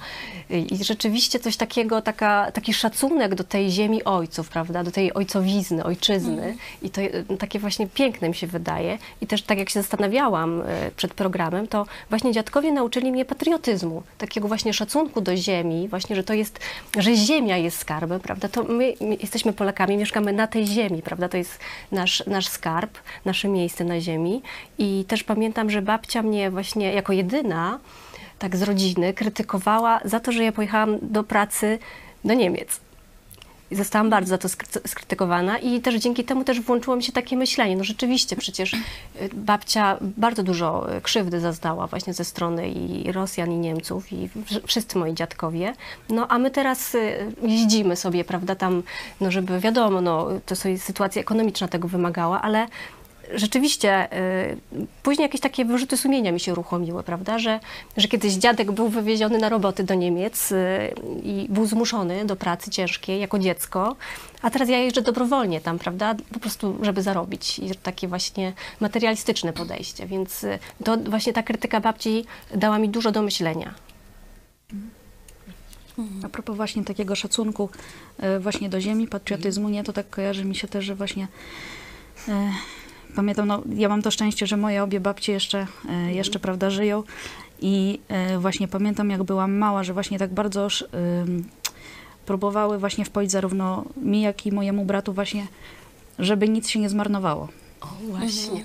I 0.50 0.84
rzeczywiście 0.84 1.38
coś 1.38 1.56
takiego, 1.56 2.02
taka, 2.02 2.52
taki 2.52 2.74
szacunek 2.74 3.34
do 3.34 3.44
tej 3.44 3.70
ziemi 3.70 4.04
ojców, 4.04 4.48
prawda, 4.48 4.84
do 4.84 4.90
tej 4.90 5.14
ojcowizny, 5.14 5.84
ojczyzny. 5.84 6.56
I 6.82 6.90
to 6.90 7.00
y, 7.00 7.24
takie 7.38 7.58
właśnie 7.58 7.86
piękne 7.86 8.28
mi 8.28 8.34
się 8.34 8.46
wydaje. 8.46 8.98
I 9.20 9.26
też 9.26 9.42
tak 9.42 9.58
jak 9.58 9.70
się 9.70 9.82
zastanawiałam 9.82 10.60
y, 10.60 10.64
przed 10.96 11.14
programem, 11.14 11.66
to 11.66 11.86
właśnie 12.08 12.32
dziadkowie 12.32 12.72
nauczyli 12.72 13.12
mnie 13.12 13.24
patriotyzmu, 13.24 14.02
takiego 14.18 14.48
właśnie 14.48 14.72
szacunku 14.72 15.20
do 15.20 15.36
ziemi, 15.36 15.88
właśnie, 15.88 16.16
że 16.16 16.24
to 16.24 16.34
jest, 16.34 16.58
że 16.98 17.16
ziemia 17.16 17.56
jest 17.56 17.78
skarbem, 17.78 18.20
prawda, 18.20 18.48
to 18.48 18.62
my, 18.64 18.94
my 19.00 19.16
jesteśmy 19.20 19.52
Polakami, 19.52 19.96
mieszkamy 19.96 20.32
na 20.32 20.46
tej 20.46 20.66
ziemi, 20.66 21.02
prawda, 21.02 21.28
to 21.28 21.36
jest 21.36 21.58
nasz, 21.92 22.22
nasz 22.26 22.48
skarb, 22.48 22.98
nasze 23.24 23.48
miejsce 23.48 23.84
na 23.84 24.00
ziemi. 24.00 24.42
I 24.82 25.04
też 25.08 25.24
pamiętam, 25.24 25.70
że 25.70 25.82
babcia 25.82 26.22
mnie 26.22 26.50
właśnie 26.50 26.92
jako 26.92 27.12
jedyna 27.12 27.78
tak 28.38 28.56
z 28.56 28.62
rodziny 28.62 29.14
krytykowała 29.14 30.00
za 30.04 30.20
to, 30.20 30.32
że 30.32 30.44
ja 30.44 30.52
pojechałam 30.52 30.98
do 31.02 31.24
pracy 31.24 31.78
do 32.24 32.34
Niemiec. 32.34 32.80
I 33.70 33.76
zostałam 33.76 34.10
bardzo 34.10 34.28
za 34.28 34.38
to 34.38 34.48
skry- 34.48 34.88
skrytykowana 34.88 35.58
i 35.58 35.80
też 35.80 35.94
dzięki 35.94 36.24
temu 36.24 36.44
też 36.44 36.60
włączyło 36.60 36.96
mi 36.96 37.02
się 37.02 37.12
takie 37.12 37.36
myślenie. 37.36 37.76
No 37.76 37.84
rzeczywiście, 37.84 38.36
przecież 38.36 38.74
y, 38.74 38.78
babcia 39.34 39.96
bardzo 40.00 40.42
dużo 40.42 40.96
y, 40.96 41.00
krzywdy 41.00 41.40
zaznała 41.40 41.86
właśnie 41.86 42.14
ze 42.14 42.24
strony 42.24 42.68
i 42.68 43.12
Rosjan, 43.12 43.52
i 43.52 43.56
Niemców, 43.58 44.12
i 44.12 44.28
wsz- 44.28 44.60
wszyscy 44.66 44.98
moi 44.98 45.14
dziadkowie. 45.14 45.74
No 46.08 46.28
a 46.28 46.38
my 46.38 46.50
teraz 46.50 46.94
y, 46.94 47.32
jeździmy 47.42 47.96
sobie, 47.96 48.24
prawda, 48.24 48.54
tam, 48.54 48.82
no 49.20 49.30
żeby 49.30 49.60
wiadomo, 49.60 50.00
no 50.00 50.28
to 50.46 50.56
sobie 50.56 50.78
sytuacja 50.78 51.22
ekonomiczna 51.22 51.68
tego 51.68 51.88
wymagała, 51.88 52.42
ale 52.42 52.66
rzeczywiście 53.34 54.12
y, 54.12 54.86
później 55.02 55.24
jakieś 55.24 55.40
takie 55.40 55.64
wyrzuty 55.64 55.96
sumienia 55.96 56.32
mi 56.32 56.40
się 56.40 56.52
uruchomiły, 56.52 57.02
prawda, 57.02 57.38
że, 57.38 57.60
że 57.96 58.08
kiedyś 58.08 58.32
dziadek 58.32 58.72
był 58.72 58.88
wywieziony 58.88 59.38
na 59.38 59.48
roboty 59.48 59.84
do 59.84 59.94
Niemiec 59.94 60.52
y, 60.52 60.56
i 61.22 61.46
był 61.48 61.66
zmuszony 61.66 62.24
do 62.24 62.36
pracy 62.36 62.70
ciężkiej 62.70 63.20
jako 63.20 63.38
dziecko, 63.38 63.96
a 64.42 64.50
teraz 64.50 64.68
ja 64.68 64.78
jeżdżę 64.78 65.02
dobrowolnie 65.02 65.60
tam, 65.60 65.78
prawda, 65.78 66.14
po 66.32 66.40
prostu 66.40 66.78
żeby 66.82 67.02
zarobić 67.02 67.58
i 67.58 67.70
takie 67.82 68.08
właśnie 68.08 68.52
materialistyczne 68.80 69.52
podejście, 69.52 70.06
więc 70.06 70.44
y, 70.44 70.58
to 70.84 70.96
właśnie 70.96 71.32
ta 71.32 71.42
krytyka 71.42 71.80
babci 71.80 72.24
dała 72.54 72.78
mi 72.78 72.88
dużo 72.88 73.12
do 73.12 73.22
myślenia. 73.22 73.74
A 76.24 76.28
propos 76.28 76.56
właśnie 76.56 76.84
takiego 76.84 77.14
szacunku 77.14 77.70
właśnie 78.40 78.68
do 78.68 78.80
ziemi, 78.80 79.08
patriotyzmu, 79.08 79.68
nie, 79.68 79.84
to 79.84 79.92
tak 79.92 80.10
kojarzy 80.10 80.44
mi 80.44 80.54
się 80.54 80.68
też, 80.68 80.84
że 80.84 80.94
właśnie 80.94 81.28
e, 82.28 82.50
pamiętam, 83.16 83.48
no 83.48 83.62
ja 83.76 83.88
mam 83.88 84.02
to 84.02 84.10
szczęście, 84.10 84.46
że 84.46 84.56
moje 84.56 84.82
obie 84.82 85.00
babcie 85.00 85.32
jeszcze, 85.32 85.66
e, 85.88 86.12
jeszcze 86.12 86.38
prawda, 86.38 86.70
żyją. 86.70 87.02
I 87.60 88.00
e, 88.08 88.38
właśnie 88.38 88.68
pamiętam, 88.68 89.10
jak 89.10 89.22
byłam 89.22 89.52
mała, 89.52 89.82
że 89.82 89.92
właśnie 89.92 90.18
tak 90.18 90.34
bardzo 90.34 90.68
próbowały 92.26 92.78
właśnie 92.78 93.04
wpoić 93.04 93.30
zarówno 93.30 93.84
mi, 93.96 94.20
jak 94.20 94.46
i 94.46 94.52
mojemu 94.52 94.84
bratu 94.84 95.12
właśnie, 95.12 95.46
żeby 96.18 96.48
nic 96.48 96.68
się 96.68 96.80
nie 96.80 96.88
zmarnowało. 96.88 97.48
O, 97.80 97.86
właśnie. 98.08 98.64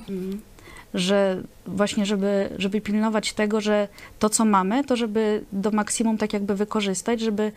że 0.93 1.43
właśnie, 1.67 2.05
żeby, 2.05 2.49
żeby 2.57 2.81
pilnować 2.81 3.33
tego, 3.33 3.61
że 3.61 3.87
to, 4.19 4.29
co 4.29 4.45
mamy, 4.45 4.83
to 4.83 4.95
żeby 4.95 5.43
do 5.51 5.71
maksimum 5.71 6.17
tak 6.17 6.33
jakby 6.33 6.55
wykorzystać, 6.55 7.21
żeby 7.21 7.51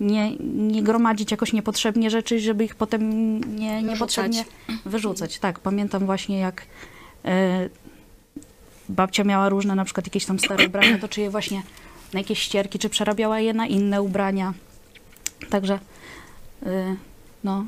nie, 0.00 0.36
nie 0.38 0.82
gromadzić 0.82 1.30
jakoś 1.30 1.52
niepotrzebnie 1.52 2.10
rzeczy, 2.10 2.40
żeby 2.40 2.64
ich 2.64 2.74
potem 2.74 3.10
nie, 3.56 3.70
Wyrzucać. 3.74 3.92
niepotrzebnie 3.92 4.44
wyrzucać. 4.86 5.38
Tak, 5.38 5.58
pamiętam 5.60 6.06
właśnie 6.06 6.38
jak 6.38 6.66
e, 7.24 7.68
babcia 8.88 9.24
miała 9.24 9.48
różne 9.48 9.74
na 9.74 9.84
przykład 9.84 10.06
jakieś 10.06 10.24
tam 10.26 10.38
stare 10.38 10.66
ubrania, 10.66 10.98
to 10.98 11.08
czy 11.08 11.20
je 11.20 11.30
właśnie 11.30 11.62
na 12.12 12.20
jakieś 12.20 12.38
ścierki, 12.38 12.78
czy 12.78 12.88
przerabiała 12.88 13.40
je 13.40 13.54
na 13.54 13.66
inne 13.66 14.02
ubrania. 14.02 14.54
Także 15.50 15.78
e, 16.66 16.96
no 17.44 17.64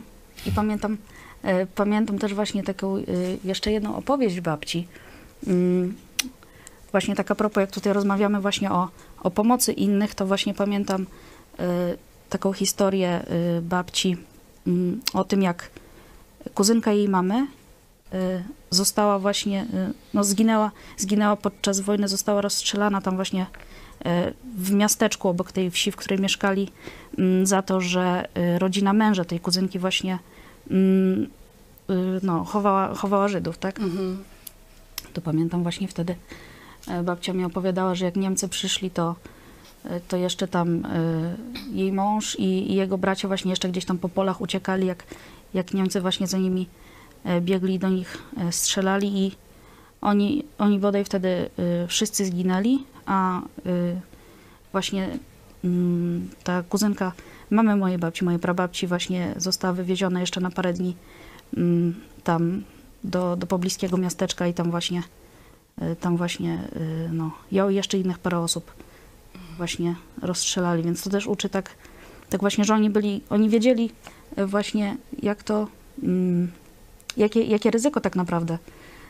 i 0.46 0.52
pamiętam, 0.52 0.96
e, 1.42 1.66
pamiętam 1.66 2.18
też 2.18 2.34
właśnie 2.34 2.62
taką 2.62 2.96
jeszcze 3.44 3.72
jedną 3.72 3.96
opowieść 3.96 4.40
babci. 4.40 4.88
Mm, 5.46 5.94
Właśnie 6.90 7.14
tak 7.14 7.30
a 7.30 7.34
propos, 7.34 7.60
jak 7.60 7.70
tutaj 7.70 7.92
rozmawiamy 7.92 8.40
właśnie 8.40 8.72
o, 8.72 8.88
o 9.22 9.30
pomocy 9.30 9.72
innych, 9.72 10.14
to 10.14 10.26
właśnie 10.26 10.54
pamiętam 10.54 11.06
taką 12.34 12.52
historię 12.52 13.08
e, 13.08 13.60
babci 13.62 14.16
mm, 14.66 15.00
o 15.12 15.24
tym, 15.24 15.42
jak 15.42 15.70
kuzynka 16.54 16.92
jej 16.92 17.08
mamy 17.08 17.46
e, 18.12 18.42
została 18.70 19.18
właśnie, 19.18 19.66
e, 19.74 19.92
no 20.14 20.24
zginęła, 20.24 20.70
zginęła 20.96 21.36
podczas 21.36 21.80
wojny, 21.80 22.08
została 22.08 22.40
rozstrzelana 22.40 23.00
tam 23.00 23.16
właśnie 23.16 23.46
w 24.56 24.72
miasteczku 24.72 25.28
obok 25.28 25.52
tej 25.52 25.70
wsi, 25.70 25.92
w 25.92 25.96
której 25.96 26.20
mieszkali, 26.20 26.70
mm, 27.18 27.46
za 27.46 27.62
to, 27.62 27.80
że 27.80 28.28
rodzina 28.58 28.92
męża 28.92 29.24
tej 29.24 29.40
kuzynki 29.40 29.78
właśnie 29.78 30.18
mm, 30.70 31.22
y, 31.90 32.20
no, 32.22 32.44
chowała, 32.44 32.94
chowała 32.94 33.28
Żydów, 33.28 33.58
tak? 33.58 33.80
Mhm. 33.80 34.24
To 35.12 35.20
pamiętam 35.20 35.62
właśnie 35.62 35.88
wtedy 35.88 36.14
e, 36.88 37.02
babcia 37.02 37.32
mi 37.32 37.44
opowiadała, 37.44 37.94
że 37.94 38.04
jak 38.04 38.16
Niemcy 38.16 38.48
przyszli, 38.48 38.90
to, 38.90 39.14
to 40.08 40.16
jeszcze 40.16 40.48
tam 40.48 40.84
e, 40.86 41.36
jej 41.72 41.92
mąż 41.92 42.36
i, 42.38 42.74
jego 42.74 42.98
bracia 42.98 43.28
właśnie 43.28 43.50
jeszcze 43.50 43.68
gdzieś 43.68 43.84
tam 43.84 43.98
po 43.98 44.08
polach 44.08 44.40
uciekali, 44.40 44.86
jak, 44.86 45.04
jak 45.54 45.74
Niemcy 45.74 46.00
właśnie 46.00 46.26
za 46.26 46.38
nimi 46.38 46.68
e, 47.24 47.40
biegli, 47.40 47.78
do 47.78 47.88
nich 47.88 48.18
e, 48.36 48.52
strzelali 48.52 49.26
i 49.26 49.32
oni, 50.00 50.44
oni 50.58 50.78
bodaj 50.78 51.04
wtedy 51.04 51.28
e, 51.28 51.86
wszyscy 51.88 52.24
zginęli, 52.24 52.84
a 53.06 53.40
e, 53.40 53.42
właśnie 54.72 55.18
mm, 55.64 56.30
ta 56.44 56.62
kuzynka 56.62 57.12
mamy 57.50 57.76
mojej 57.76 57.98
babci, 57.98 58.24
mojej 58.24 58.40
prababci 58.40 58.86
właśnie 58.86 59.34
została 59.36 59.74
wywieziona 59.74 60.20
jeszcze 60.20 60.40
na 60.40 60.50
parę 60.50 60.72
dni 60.72 60.96
mm, 61.56 61.94
tam 62.24 62.62
do, 63.04 63.36
do 63.36 63.46
pobliskiego 63.46 63.96
miasteczka 63.96 64.46
i 64.46 64.54
tam 64.54 64.70
właśnie 64.70 65.02
y, 65.82 65.96
tam 65.96 66.16
właśnie 66.16 66.58
y, 66.76 67.08
no, 67.12 67.30
ją 67.52 67.68
i 67.68 67.74
jeszcze 67.74 67.98
innych 67.98 68.18
parę 68.18 68.38
osób 68.38 68.83
właśnie 69.56 69.94
rozstrzelali, 70.22 70.82
więc 70.82 71.02
to 71.02 71.10
też 71.10 71.26
uczy 71.26 71.48
tak, 71.48 71.70
tak 72.30 72.40
właśnie, 72.40 72.64
że 72.64 72.74
oni 72.74 72.90
byli, 72.90 73.20
oni 73.30 73.48
wiedzieli 73.48 73.90
y, 74.38 74.46
właśnie 74.46 74.96
jak 75.22 75.42
to, 75.42 75.68
mm, 76.02 76.52
jakie, 77.16 77.42
jakie 77.42 77.70
ryzyko 77.70 78.00
tak 78.00 78.16
naprawdę 78.16 78.58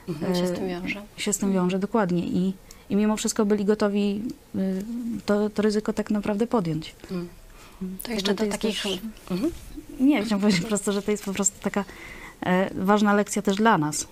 Mhm, 0.08 0.34
się 0.34 0.46
z 0.46 0.50
E, 0.50 0.54
tym 0.54 0.68
wiąże. 0.68 1.02
się 1.16 1.32
z 1.32 1.38
tym 1.38 1.52
wiąże, 1.52 1.78
dokładnie 1.78 2.26
i, 2.26 2.52
i 2.90 2.96
mimo 2.96 3.16
wszystko 3.16 3.46
byli 3.46 3.64
gotowi 3.64 4.22
y, 4.56 4.82
to, 5.26 5.50
to 5.50 5.62
ryzyko 5.62 5.92
tak 5.92 6.10
naprawdę 6.10 6.46
podjąć. 6.46 6.94
Mm. 7.10 7.28
To 8.02 8.12
jeszcze 8.12 8.34
do 8.34 8.46
takich... 8.46 8.82
też- 8.82 8.98
Mhm. 9.30 9.50
Nie, 10.00 10.24
chciałam 10.24 10.40
powiedzieć 10.40 10.62
po 10.62 10.68
prostu, 10.68 10.92
że 10.92 11.02
to 11.02 11.10
jest 11.10 11.24
po 11.24 11.32
prostu 11.32 11.56
taka 11.62 11.84
e, 12.46 12.70
ważna 12.74 13.14
lekcja 13.14 13.42
też 13.42 13.56
dla 13.56 13.78
nas. 13.78 14.06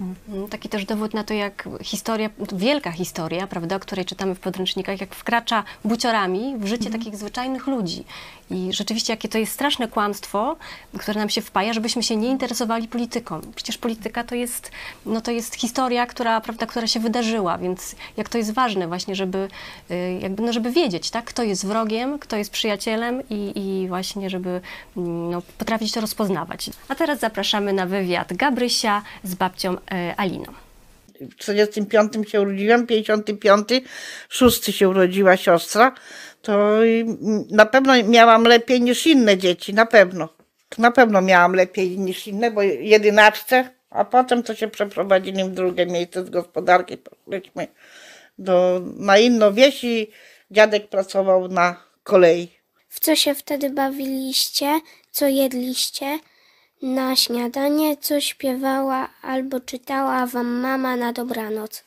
Mm, 0.00 0.48
Taki 0.48 0.68
też 0.68 0.84
dowód 0.84 1.14
na 1.14 1.24
to, 1.24 1.34
jak 1.34 1.68
historia, 1.82 2.30
wielka 2.52 2.90
historia, 2.92 3.46
prawda, 3.46 3.76
o 3.76 3.80
której 3.80 4.04
czytamy 4.04 4.34
w 4.34 4.40
podręcznikach, 4.40 5.00
jak 5.00 5.14
wkracza 5.14 5.64
buciorami 5.84 6.56
w 6.58 6.66
życie 6.66 6.90
takich 6.90 7.16
zwyczajnych 7.16 7.66
ludzi. 7.66 8.04
I 8.50 8.72
rzeczywiście, 8.72 9.12
jakie 9.12 9.28
to 9.28 9.38
jest 9.38 9.52
straszne 9.52 9.88
kłamstwo, 9.88 10.56
które 10.98 11.20
nam 11.20 11.30
się 11.30 11.40
wpaja, 11.40 11.72
żebyśmy 11.72 12.02
się 12.02 12.16
nie 12.16 12.28
interesowali 12.28 12.88
polityką. 12.88 13.40
Przecież 13.54 13.78
polityka 13.78 14.24
to 14.24 14.34
jest, 14.34 14.70
no 15.06 15.20
to 15.20 15.30
jest 15.30 15.54
historia, 15.54 16.06
która, 16.06 16.40
prawda, 16.40 16.66
która 16.66 16.86
się 16.86 17.00
wydarzyła, 17.00 17.58
więc 17.58 17.96
jak 18.16 18.28
to 18.28 18.38
jest 18.38 18.52
ważne 18.54 18.88
właśnie, 18.88 19.14
żeby, 19.14 19.48
y, 19.90 20.18
jakby, 20.22 20.42
no, 20.42 20.52
żeby 20.52 20.70
wiedzieć, 20.70 21.10
tak, 21.10 21.24
kto 21.24 21.42
jest 21.42 21.66
wrogiem, 21.66 22.18
kto 22.18 22.36
jest 22.36 22.50
przyjacielem 22.50 23.22
i, 23.30 23.52
i 23.54 23.88
właśnie, 23.88 24.30
żeby 24.30 24.60
mm, 24.96 25.30
no, 25.30 25.42
potrafić 25.58 25.92
to 25.92 26.00
rozpoznawać. 26.00 26.70
A 26.88 26.94
teraz 26.94 27.20
zapraszamy 27.20 27.72
na 27.72 27.86
wywiad 27.86 28.32
Gabrysia 28.32 29.02
z 29.24 29.34
babcią 29.34 29.76
e, 29.90 30.14
Aliną. 30.16 30.52
w 31.20 31.36
45 31.36 32.30
się 32.30 32.40
urodziłam, 32.40 32.86
55, 32.86 33.68
6 34.28 34.64
się 34.64 34.88
urodziła 34.88 35.36
siostra, 35.36 35.94
to 36.42 36.78
na 37.50 37.66
pewno 37.66 38.02
miałam 38.02 38.44
lepiej 38.44 38.80
niż 38.80 39.06
inne 39.06 39.38
dzieci, 39.38 39.74
na 39.74 39.86
pewno. 39.86 40.28
Na 40.78 40.90
pewno 40.90 41.22
miałam 41.22 41.52
lepiej 41.52 41.98
niż 41.98 42.26
inne, 42.26 42.50
bo 42.50 42.62
jedynaczce, 42.62 43.70
a 43.90 44.04
potem 44.04 44.42
to 44.42 44.54
się 44.54 44.68
przeprowadzili 44.68 45.44
w 45.44 45.50
drugie 45.50 45.86
miejsce 45.86 46.24
z 46.24 46.30
gospodarki, 46.30 46.98
poszliśmy 46.98 47.68
do, 48.38 48.80
na 48.96 49.18
inną 49.18 49.52
wieś 49.52 49.84
i 49.84 50.10
dziadek 50.50 50.88
pracował 50.88 51.48
na 51.48 51.76
kolei. 52.02 52.48
W 52.88 53.00
co 53.00 53.16
się 53.16 53.34
wtedy 53.34 53.70
bawiliście? 53.70 54.80
Co 55.10 55.26
jedliście? 55.26 56.18
Na 56.82 57.16
śniadanie 57.16 57.96
co 57.96 58.20
śpiewała 58.20 59.08
albo 59.22 59.60
czytała 59.60 60.26
wam 60.26 60.46
mama 60.46 60.96
na 60.96 61.12
dobranoc? 61.12 61.84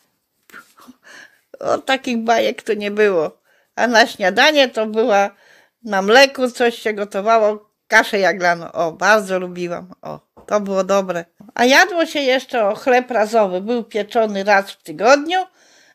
O, 1.60 1.78
takich 1.78 2.18
bajek 2.18 2.64
to 2.64 2.74
nie 2.74 2.92
było. 2.92 3.41
A 3.82 3.88
na 3.88 4.08
śniadanie 4.08 4.70
to 4.70 4.88
była 4.88 5.36
na 5.84 6.02
mleku 6.02 6.52
coś 6.52 6.80
się 6.80 6.94
gotowało, 6.94 7.70
kaszę 7.88 8.20
jaglaną. 8.20 8.72
O, 8.72 8.92
bardzo 8.92 9.40
lubiłam. 9.40 9.94
O, 10.02 10.20
to 10.48 10.60
było 10.60 10.84
dobre. 10.84 11.26
A 11.54 11.66
jadło 11.66 12.06
się 12.06 12.20
jeszcze 12.20 12.68
o 12.68 12.76
chleb 12.76 13.12
razowy. 13.12 13.62
Był 13.62 13.84
pieczony 13.84 14.44
raz 14.44 14.72
w 14.72 14.84
tygodniu. 14.84 15.40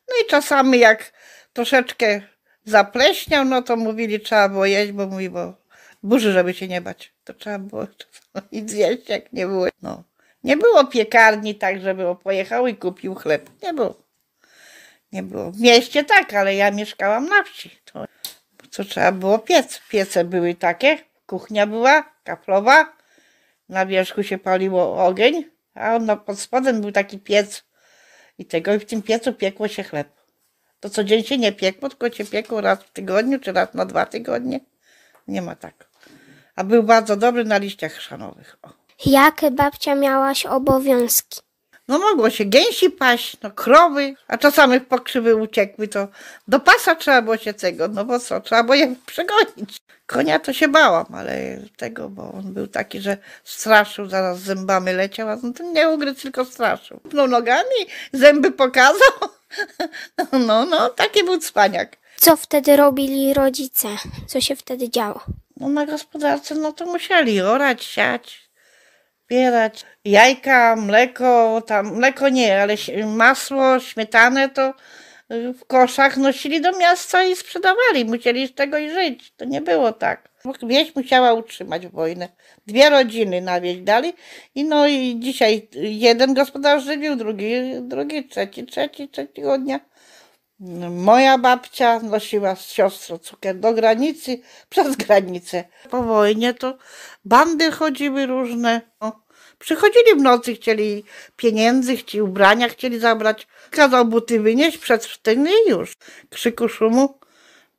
No 0.09 0.15
i 0.25 0.31
czasami 0.31 0.79
jak 0.79 1.13
troszeczkę 1.53 2.21
zapleśniał, 2.65 3.45
no 3.45 3.63
to 3.63 3.77
mówili, 3.77 4.21
trzeba 4.21 4.49
było 4.49 4.67
jeść, 4.67 4.93
bo 4.93 5.07
mówi, 5.07 5.31
bo 5.31 5.55
burzy, 6.03 6.33
żeby 6.33 6.55
się 6.55 6.69
nie 6.69 6.81
bać. 6.81 7.13
To 7.25 7.35
trzeba 7.35 7.59
było 7.59 7.87
i 8.53 8.69
zjeść, 8.69 9.09
jak 9.09 9.33
nie 9.33 9.47
było. 9.47 9.67
No. 9.83 10.03
Nie 10.45 10.57
było 10.57 10.85
piekarni 10.85 11.55
tak, 11.55 11.81
żeby 11.81 12.17
pojechał 12.17 12.67
i 12.67 12.75
kupił 12.75 13.15
chleb. 13.15 13.51
Nie 13.63 13.75
było. 13.75 14.06
Nie 15.17 15.23
było. 15.23 15.51
W 15.51 15.61
mieście 15.61 16.05
tak, 16.05 16.35
ale 16.35 16.55
ja 16.55 16.71
mieszkałam 16.71 17.29
na 17.29 17.43
wsi. 17.43 17.71
To, 17.85 18.05
to 18.71 18.85
trzeba 18.85 19.13
było 19.13 19.39
piec. 19.39 19.81
Piece 19.89 20.25
były 20.25 20.55
takie, 20.55 20.99
kuchnia 21.27 21.67
była 21.67 22.05
kaflowa, 22.25 22.97
na 23.69 23.87
wierzchu 23.87 24.23
się 24.23 24.39
paliło 24.39 25.07
ogień, 25.07 25.45
a 25.75 25.99
no, 25.99 26.17
pod 26.17 26.41
spodem 26.41 26.81
był 26.81 26.93
taki 26.93 27.19
piec 27.19 27.65
i 28.39 28.45
tego 28.45 28.75
i 28.75 28.79
w 28.79 28.85
tym 28.85 29.03
piecu 29.03 29.33
piekło 29.33 29.69
się 29.69 29.83
chleb. 29.83 30.09
To 30.81 30.91
co 30.91 31.05
dzień 31.05 31.25
się 31.25 31.39
nie 31.39 31.53
piekło, 31.53 31.89
tylko 31.89 32.11
się 32.11 32.25
piekło 32.25 32.61
raz 32.61 32.79
w 32.83 32.91
tygodniu, 32.91 33.41
czy 33.41 33.53
raz 33.53 33.75
na 33.75 33.85
dwa 33.85 34.07
tygodnie. 34.07 34.61
Nie 35.29 35.43
ma 35.43 35.55
tak. 35.55 35.89
a 36.57 36.65
był 36.65 36.83
bardzo 36.83 37.17
dobry 37.17 37.45
na 37.45 37.59
liściach 37.59 37.93
chrzanowych. 37.93 38.57
Jakie 39.07 39.51
babcia 39.51 39.95
miałaś 39.95 40.47
obowiązki? 40.47 41.46
No 41.89 41.99
mogło 41.99 42.31
się 42.31 42.45
gęsi 42.45 42.91
paść, 42.91 43.37
no 43.43 43.51
krowy, 43.51 44.15
a 44.29 44.39
czasami 44.39 44.81
pokrzywy 44.81 45.37
uciekły, 45.37 45.89
to 45.89 46.09
do 46.49 46.61
pasa 46.61 46.95
trzeba 46.95 47.23
było 47.23 47.37
się 47.37 47.55
tego, 47.55 47.89
no 47.89 48.05
bo 48.05 48.19
co, 48.19 48.41
trzeba 48.41 48.63
było 48.63 48.75
je 48.75 48.95
przegonić. 49.07 49.79
Konia 50.07 50.39
to 50.39 50.53
się 50.53 50.69
bałam, 50.69 51.07
ale 51.15 51.59
tego, 51.77 52.09
bo 52.09 52.33
on 52.33 52.53
był 52.53 52.67
taki, 52.67 53.01
że 53.01 53.17
straszył, 53.45 54.09
zaraz 54.09 54.39
zębami 54.39 54.93
leciał, 54.93 55.29
a 55.29 55.33
on 55.33 55.53
to 55.53 55.65
nie 55.65 55.89
ugryzł, 55.89 56.23
tylko 56.23 56.45
straszył. 56.45 57.01
No 57.13 57.27
nogami, 57.27 57.87
zęby 58.13 58.53
pokazał, 58.53 59.13
no, 60.47 60.67
no, 60.67 60.91
taki 60.91 61.25
był 61.25 61.39
cwaniak. 61.39 61.97
Co 62.17 62.37
wtedy 62.37 62.77
robili 62.77 63.35
rodzice? 63.35 63.89
Co 64.27 64.41
się 64.41 64.57
wtedy 64.57 64.91
działo? 64.91 65.25
No 65.57 65.69
na 65.69 65.87
gospodarce, 65.87 66.55
no 66.55 66.73
to 66.73 66.87
musieli 66.87 67.41
orać, 67.41 67.85
siać, 67.85 68.46
zbierać. 69.27 69.85
Jajka, 70.05 70.77
mleko, 70.77 71.63
tam, 71.67 71.97
mleko 71.97 72.29
nie, 72.29 72.63
ale 72.63 72.75
masło, 73.07 73.81
śmietanę 73.81 74.49
to 74.49 74.75
y, 75.33 75.53
w 75.53 75.65
koszach 75.67 76.17
nosili 76.17 76.61
do 76.61 76.79
miasta 76.79 77.25
i 77.25 77.37
sprzedawali. 77.37 78.05
Musieli 78.05 78.49
z 78.49 78.55
tego 78.55 78.79
i 78.79 78.91
żyć. 78.91 79.33
To 79.37 79.45
nie 79.45 79.61
było 79.61 79.93
tak. 79.93 80.29
Wieś 80.63 80.97
musiała 80.97 81.33
utrzymać 81.33 81.87
wojnę. 81.87 82.29
Dwie 82.67 82.91
rodziny 82.91 83.41
na 83.41 83.61
wieś 83.61 83.77
dali 83.77 84.13
i 84.55 84.65
no 84.65 84.87
i 84.87 85.17
dzisiaj 85.19 85.69
jeden 85.75 86.35
gospodarz 86.35 86.85
żywił, 86.85 87.17
drugi, 87.17 87.53
drugi, 87.81 88.29
trzeci, 88.29 88.67
trzeci, 88.67 89.09
trzeciego 89.09 89.59
dnia. 89.59 89.81
Moja 90.91 91.39
babcia 91.39 92.01
nosiła 92.01 92.57
z 92.57 92.71
siostrą 92.73 93.19
cukier 93.19 93.57
do 93.57 93.73
granicy, 93.73 94.41
przez 94.69 94.97
granicę. 94.97 95.65
Po 95.91 96.03
wojnie 96.03 96.55
to 96.55 96.79
bandy 97.25 97.71
chodziły 97.71 98.27
różne. 98.27 98.81
No. 99.01 99.23
Przychodzili 99.59 100.15
w 100.19 100.23
nocy, 100.23 100.55
chcieli 100.55 101.05
pieniędzy, 101.37 101.97
chcieli 101.97 102.23
ubrania, 102.23 102.69
chcieli 102.69 102.99
zabrać. 102.99 103.47
Kazał 103.71 104.05
buty 104.05 104.41
wynieść 104.41 104.79
przed 104.79 105.05
sztyny 105.05 105.51
i 105.67 105.71
już. 105.71 105.97
Krzyku, 106.31 106.69
szumu. 106.69 107.19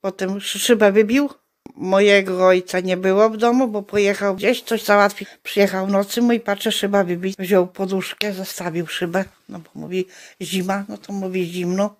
Potem 0.01 0.41
szy- 0.41 0.59
szybę 0.59 0.91
wybił. 0.91 1.29
Mojego 1.75 2.47
ojca 2.47 2.79
nie 2.79 2.97
było 2.97 3.29
w 3.29 3.37
domu, 3.37 3.67
bo 3.67 3.81
pojechał 3.81 4.35
gdzieś, 4.35 4.61
coś 4.61 4.83
załatwić. 4.83 5.29
Przyjechał 5.43 5.87
w 5.87 5.91
nocy, 5.91 6.21
mój 6.21 6.39
patrzę, 6.39 6.71
szyba 6.71 7.03
wybić. 7.03 7.35
Wziął 7.39 7.67
poduszkę, 7.67 8.33
zostawił 8.33 8.87
szybę. 8.87 9.25
No 9.49 9.59
bo 9.59 9.69
mówi 9.75 10.05
zima, 10.41 10.85
no 10.89 10.97
to 10.97 11.13
mówi 11.13 11.45
zimno. 11.45 11.95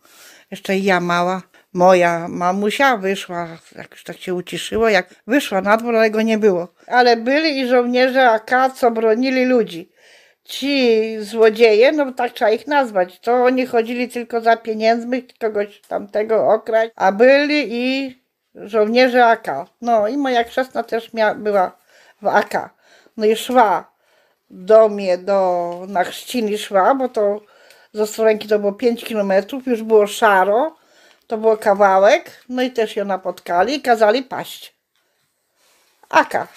Jeszcze 0.51 0.77
ja 0.77 0.99
mała. 0.99 1.41
Moja 1.73 2.27
mamusia 2.27 2.97
wyszła, 2.97 3.47
jak 3.75 3.91
już 3.91 4.03
tak 4.03 4.17
się 4.17 4.33
uciszyło, 4.33 4.89
jak 4.89 5.15
wyszła 5.27 5.61
na 5.61 5.77
dwór, 5.77 5.95
ale 5.95 6.09
go 6.09 6.21
nie 6.21 6.37
było. 6.37 6.67
Ale 6.87 7.17
byli 7.17 7.59
i 7.59 7.67
żołnierze 7.67 8.29
AK, 8.29 8.51
co 8.75 8.91
bronili 8.91 9.45
ludzi. 9.45 9.91
Ci 10.43 11.01
złodzieje, 11.19 11.91
no 11.91 12.11
tak 12.11 12.33
trzeba 12.33 12.51
ich 12.51 12.67
nazwać, 12.67 13.19
to 13.19 13.43
oni 13.43 13.65
chodzili 13.65 14.09
tylko 14.09 14.41
za 14.41 14.57
pieniędzmi, 14.57 15.27
kogoś 15.39 15.81
tamtego 15.81 16.47
okraść, 16.47 16.91
a 16.95 17.11
byli 17.11 17.67
i 17.69 18.15
żołnierze 18.55 19.25
AK. 19.25 19.47
No 19.81 20.07
i 20.07 20.17
moja 20.17 20.43
krzesna 20.43 20.83
też 20.83 21.13
mia- 21.13 21.35
była 21.35 21.77
w 22.21 22.27
AK. 22.27 22.69
No 23.17 23.25
i 23.25 23.35
szła 23.35 23.91
do 24.49 24.89
mnie, 24.89 25.17
do, 25.17 25.85
na 25.87 26.03
chrzciny 26.03 26.57
szła, 26.57 26.95
bo 26.95 27.09
to 27.09 27.41
z 27.97 27.99
Ostrołęki 27.99 28.47
to 28.47 28.59
było 28.59 28.73
5 28.73 29.05
kilometrów, 29.05 29.67
już 29.67 29.83
było 29.83 30.07
szaro, 30.07 30.75
to 31.27 31.37
było 31.37 31.57
kawałek, 31.57 32.43
no 32.49 32.61
i 32.61 32.71
też 32.71 32.95
ją 32.95 33.05
napotkali 33.05 33.75
i 33.75 33.81
kazali 33.81 34.23
paść. 34.23 34.75
Aka. 36.09 36.47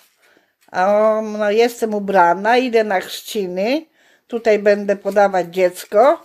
On, 0.72 1.32
no 1.32 1.50
jestem 1.50 1.94
ubrana, 1.94 2.56
idę 2.56 2.84
na 2.84 3.00
chrzciny, 3.00 3.86
tutaj 4.26 4.58
będę 4.58 4.96
podawać 4.96 5.46
dziecko, 5.46 6.22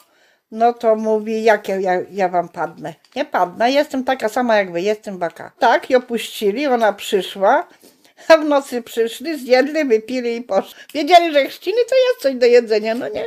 no 0.51 0.73
to 0.73 0.95
mówi, 0.95 1.43
jakie 1.43 1.73
ja, 1.81 1.93
ja 2.11 2.29
wam 2.29 2.49
padnę. 2.49 2.93
Nie 3.15 3.25
padnę, 3.25 3.71
jestem 3.71 4.03
taka 4.03 4.29
sama 4.29 4.57
jak 4.57 4.71
wy, 4.71 4.81
jestem 4.81 5.17
baka. 5.17 5.51
Tak, 5.59 5.89
i 5.89 5.95
opuścili, 5.95 6.67
ona 6.67 6.93
przyszła, 6.93 7.67
a 8.27 8.37
w 8.37 8.45
nocy 8.45 8.81
przyszli, 8.81 9.39
zjedli, 9.39 9.85
wypili 9.85 10.35
i 10.35 10.41
poszli. 10.41 10.75
Wiedzieli, 10.93 11.33
że 11.33 11.45
chrzciny 11.45 11.77
to 11.89 11.95
jest 11.95 12.21
coś 12.21 12.35
do 12.35 12.45
jedzenia, 12.45 12.95
no 12.95 13.07
nie? 13.07 13.25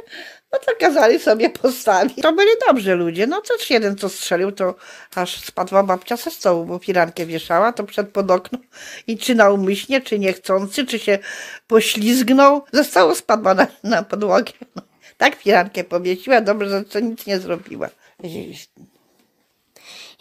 No 0.53 0.59
to 0.59 0.73
kazali 0.81 1.19
sobie 1.19 1.51
postawić. 1.51 2.23
To 2.23 2.33
byli 2.33 2.51
dobrzy 2.67 2.95
ludzie. 2.95 3.27
No 3.27 3.41
też 3.41 3.71
jeden, 3.71 3.97
co 3.97 4.09
strzelił, 4.09 4.53
to 4.53 4.75
aż 5.15 5.45
spadła 5.45 5.83
babcia 5.83 6.17
ze 6.17 6.31
stołu, 6.31 6.65
bo 6.65 6.79
firankę 6.79 7.27
wieszała, 7.27 7.73
to 7.73 7.85
przed 7.85 8.09
pod 8.09 8.31
okno. 8.31 8.59
I 9.07 9.19
czy 9.19 9.35
naumyślnie, 9.35 10.01
czy 10.01 10.19
niechcący, 10.19 10.87
czy 10.87 10.99
się 10.99 11.19
poślizgnął, 11.67 12.65
ze 12.73 12.85
stołu 12.85 13.15
spadła 13.15 13.55
na, 13.55 13.67
na 13.83 14.03
podłogę. 14.03 14.53
No, 14.77 14.83
tak 15.17 15.35
firankę 15.37 15.85
powiesiła, 15.85 16.41
dobrze, 16.41 16.69
że 16.69 16.85
co 16.85 17.01
nic 17.01 17.27
nie 17.27 17.39
zrobiła. 17.39 17.89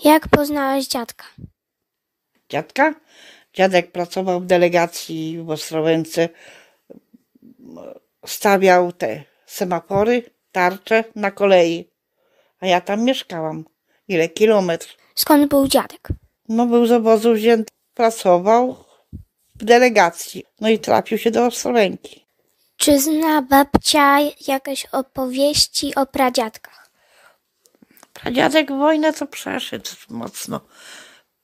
Jak 0.04 0.28
poznałeś 0.28 0.88
dziadka? 0.88 1.26
dziadka. 2.50 2.94
Dziadek 3.54 3.92
pracował 3.92 4.42
w 4.42 4.46
delegacji 4.46 5.38
w 5.44 5.50
Ostrołęce. 5.50 6.30
Stawiał 8.26 8.92
te 8.92 9.24
semafory, 9.48 10.24
tarcze 10.52 11.04
na 11.16 11.32
kolei. 11.32 11.90
A 12.60 12.68
ja 12.68 12.82
tam 12.82 13.02
mieszkałam. 13.04 13.66
Ile? 14.08 14.30
Kilometr. 14.30 14.88
Skąd 15.16 15.50
był 15.50 15.68
dziadek? 15.68 16.08
No 16.50 16.66
był 16.66 16.86
z 16.88 16.92
obozu 16.92 17.34
wzięty. 17.34 17.72
Pracował 17.94 18.78
w 19.56 19.64
delegacji. 19.64 20.44
No 20.62 20.70
i 20.70 20.80
trafił 20.80 21.18
się 21.18 21.32
do 21.32 21.46
Ostrołęki. 21.46 22.26
Czy 22.78 23.00
zna 23.00 23.42
babcia 23.42 24.18
jakieś 24.48 24.86
opowieści 24.86 25.96
o 25.96 26.06
pradziadkach? 26.06 26.90
Pradziadek 28.14 28.68
wojnę 28.72 29.14
to 29.14 29.26
przeszedł 29.28 29.90
mocno. 30.10 30.62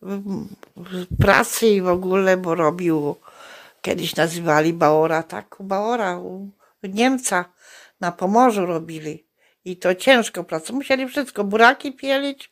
W- 0.01 0.47
pracy 1.21 1.67
i 1.67 1.81
w 1.81 1.87
ogóle, 1.87 2.37
bo 2.37 2.55
robił, 2.55 3.15
kiedyś 3.81 4.15
nazywali 4.15 4.73
Baora, 4.73 5.23
tak, 5.23 5.55
Baora, 5.59 6.17
u 6.19 6.49
Niemca 6.83 7.45
na 8.03 8.11
Pomorzu 8.11 8.65
robili. 8.65 9.25
I 9.65 9.77
to 9.77 9.95
ciężko 9.95 10.43
pracować. 10.43 10.71
Musieli 10.71 11.07
wszystko, 11.07 11.43
buraki 11.43 11.91
pielić. 11.91 12.51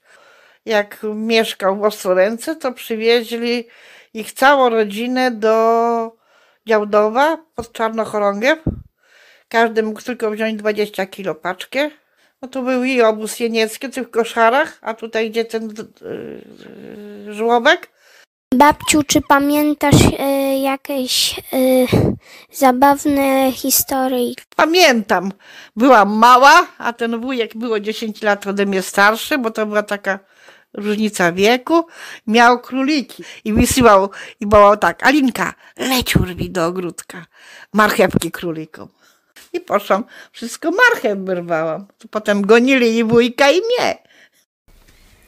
Jak 0.65 0.97
mieszkał 1.15 1.77
w 1.77 1.83
Ostroręce, 1.83 2.55
to 2.55 2.71
przywieźli 2.71 3.67
ich 4.13 4.33
całą 4.33 4.69
rodzinę 4.69 5.31
do 5.31 5.55
Działdowa 6.67 7.37
pod 7.55 7.71
Czarnochorągiew. 7.71 8.59
Każdy 9.49 9.83
mógł 9.83 10.01
tylko 10.01 10.31
wziąć 10.31 10.59
20 10.59 11.05
kilo 11.05 11.35
paczkę. 11.35 11.89
No 12.41 12.47
to 12.47 12.61
był 12.61 12.83
i 12.83 13.01
obóz 13.01 13.39
jeniecki, 13.39 13.87
w 13.87 14.09
koszarach, 14.09 14.77
a 14.81 14.93
tutaj 14.93 15.29
gdzie 15.29 15.45
ten 15.45 15.73
yy, 17.27 17.33
żłobek. 17.33 17.89
Babciu, 18.55 19.03
czy 19.03 19.21
pamiętasz 19.21 19.95
e, 20.19 20.59
jakieś 20.59 21.39
e, 21.39 21.43
zabawne 22.51 23.51
historie? 23.51 24.33
Pamiętam, 24.55 25.31
byłam 25.75 26.09
mała, 26.09 26.67
a 26.77 26.93
ten 26.93 27.19
wujek 27.21 27.57
było 27.57 27.79
10 27.79 28.21
lat 28.21 28.47
ode 28.47 28.65
mnie 28.65 28.81
starszy, 28.81 29.37
bo 29.37 29.51
to 29.51 29.65
była 29.65 29.83
taka 29.83 30.19
różnica 30.73 31.31
wieku. 31.31 31.87
Miał 32.27 32.59
króliki 32.59 33.23
i 33.45 33.53
wysyłał 33.53 34.09
i 34.39 34.47
wołał 34.47 34.77
tak, 34.77 35.07
Alinka, 35.07 35.53
leć 35.77 36.15
urwij 36.15 36.49
do 36.49 36.65
ogródka, 36.65 37.25
marchewki 37.73 38.31
królikom. 38.31 38.87
I 39.53 39.59
poszłam, 39.59 40.03
wszystko 40.31 40.71
marchew 40.71 41.19
wyrwałam. 41.19 41.87
Potem 42.11 42.41
gonili 42.41 42.97
i 42.97 43.03
wujka 43.03 43.51
i 43.51 43.57
mnie. 43.57 44.10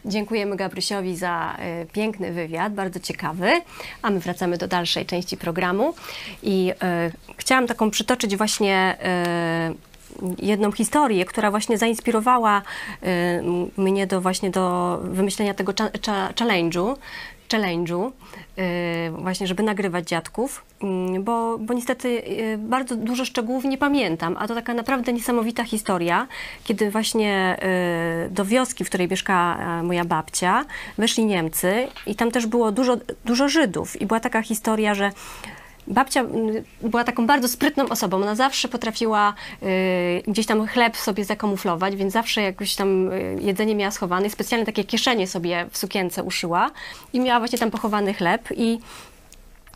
Dziękujemy 0.05 0.55
Gabrysiowi 0.55 1.15
za 1.15 1.55
e, 1.59 1.85
piękny 1.85 2.31
wywiad, 2.31 2.73
bardzo 2.73 2.99
ciekawy. 2.99 3.51
A 4.01 4.09
my 4.09 4.19
wracamy 4.19 4.57
do 4.57 4.67
dalszej 4.67 5.05
części 5.05 5.37
programu. 5.37 5.93
I 6.43 6.71
e, 6.81 7.11
chciałam 7.37 7.67
taką 7.67 7.91
przytoczyć 7.91 8.37
właśnie 8.37 8.97
e, 9.03 9.73
jedną 10.39 10.71
historię, 10.71 11.25
która 11.25 11.51
właśnie 11.51 11.77
zainspirowała 11.77 12.61
mnie 13.77 14.07
do 14.07 14.21
właśnie 14.21 14.49
do 14.49 14.99
wymyślenia 15.03 15.53
tego 15.53 15.73
challenge'u. 16.35 16.95
Challenge'u, 17.53 18.11
e, 18.57 19.11
właśnie, 19.11 19.47
żeby 19.47 19.63
nagrywać 19.63 20.07
dziadków, 20.07 20.65
mm, 20.81 21.23
bo, 21.23 21.57
bo 21.57 21.73
niestety 21.73 22.23
e, 22.23 22.57
bardzo 22.57 22.95
dużo 22.95 23.25
szczegółów 23.25 23.63
nie 23.63 23.77
pamiętam, 23.77 24.35
a 24.39 24.47
to 24.47 24.55
taka 24.55 24.73
naprawdę 24.73 25.13
niesamowita 25.13 25.63
historia, 25.63 26.27
kiedy 26.63 26.91
właśnie 26.91 27.57
e, 27.61 28.29
do 28.29 28.45
wioski, 28.45 28.83
w 28.83 28.87
której 28.89 29.07
mieszka 29.07 29.57
moja 29.83 30.05
babcia, 30.05 30.65
weszli 30.97 31.25
Niemcy 31.25 31.87
i 32.07 32.15
tam 32.15 32.31
też 32.31 32.45
było 32.45 32.71
dużo, 32.71 32.97
dużo 33.25 33.49
Żydów 33.49 34.01
i 34.01 34.05
była 34.05 34.19
taka 34.19 34.41
historia, 34.41 34.95
że 34.95 35.11
Babcia 35.87 36.21
mm, 36.21 36.63
była 36.81 37.03
taką 37.03 37.27
bardzo 37.27 37.47
sprytną 37.47 37.89
osobą. 37.89 38.17
Ona 38.17 38.35
zawsze 38.35 38.67
potrafiła 38.67 39.33
y, 39.63 40.23
gdzieś 40.27 40.45
tam 40.45 40.67
chleb 40.67 40.97
sobie 40.97 41.25
zakamuflować, 41.25 41.95
więc 41.95 42.13
zawsze 42.13 42.41
jakoś 42.41 42.75
tam 42.75 43.11
y, 43.11 43.37
jedzenie 43.41 43.75
miała 43.75 43.91
schowane. 43.91 44.29
Specjalnie 44.29 44.65
takie 44.65 44.83
kieszenie 44.83 45.27
sobie 45.27 45.65
w 45.71 45.77
sukience 45.77 46.23
uszyła 46.23 46.71
i 47.13 47.19
miała 47.19 47.39
właśnie 47.39 47.59
tam 47.59 47.71
pochowany 47.71 48.13
chleb. 48.13 48.49
I 48.55 48.79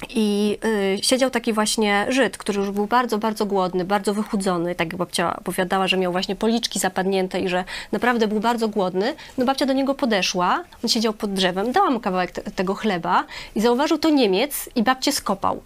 I 0.09 0.57
y, 0.65 1.03
siedział 1.03 1.29
taki 1.29 1.53
właśnie 1.53 2.05
Żyd, 2.09 2.37
który 2.37 2.59
już 2.59 2.71
był 2.71 2.87
bardzo, 2.87 3.17
bardzo 3.17 3.45
głodny, 3.45 3.85
bardzo 3.85 4.13
wychudzony. 4.13 4.75
Tak 4.75 4.87
jak 4.87 4.95
babcia 4.95 5.35
opowiadała, 5.35 5.87
że 5.87 5.97
miał 5.97 6.11
właśnie 6.11 6.35
policzki 6.35 6.79
zapadnięte 6.79 7.39
i 7.39 7.49
że 7.49 7.63
naprawdę 7.91 8.27
był 8.27 8.39
bardzo 8.39 8.67
głodny. 8.67 9.15
No 9.37 9.45
babcia 9.45 9.65
do 9.65 9.73
niego 9.73 9.95
podeszła, 9.95 10.63
on 10.83 10.89
siedział 10.89 11.13
pod 11.13 11.33
drzewem, 11.33 11.71
dała 11.71 11.91
mu 11.91 11.99
kawałek 11.99 12.31
te, 12.31 12.41
tego 12.41 12.73
chleba 12.73 13.23
i 13.55 13.61
zauważył 13.61 13.97
to 13.97 14.09
Niemiec 14.09 14.69
i 14.75 14.83
babcię 14.83 15.11
skopał. 15.11 15.61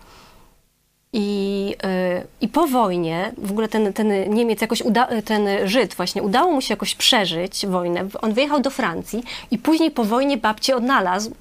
I, 1.14 1.76
y, 2.20 2.28
I 2.42 2.48
po 2.48 2.68
wojnie 2.68 3.32
w 3.38 3.52
ogóle 3.52 3.68
ten, 3.68 3.94
ten 3.94 4.34
Niemiec 4.34 4.62
jakoś, 4.62 4.82
uda, 4.82 5.08
ten 5.26 5.48
Żyd 5.66 5.96
właśnie, 5.96 6.24
udało 6.24 6.52
mu 6.52 6.62
się 6.62 6.74
jakoś 6.74 6.96
przeżyć 6.96 7.66
wojnę. 7.66 8.08
On 8.22 8.34
wyjechał 8.34 8.60
do 8.62 8.70
Francji 8.70 9.24
i 9.52 9.58
później 9.58 9.92
po 9.92 10.04
wojnie 10.04 10.38
babcię 10.38 10.76
odnalazł 10.76 11.32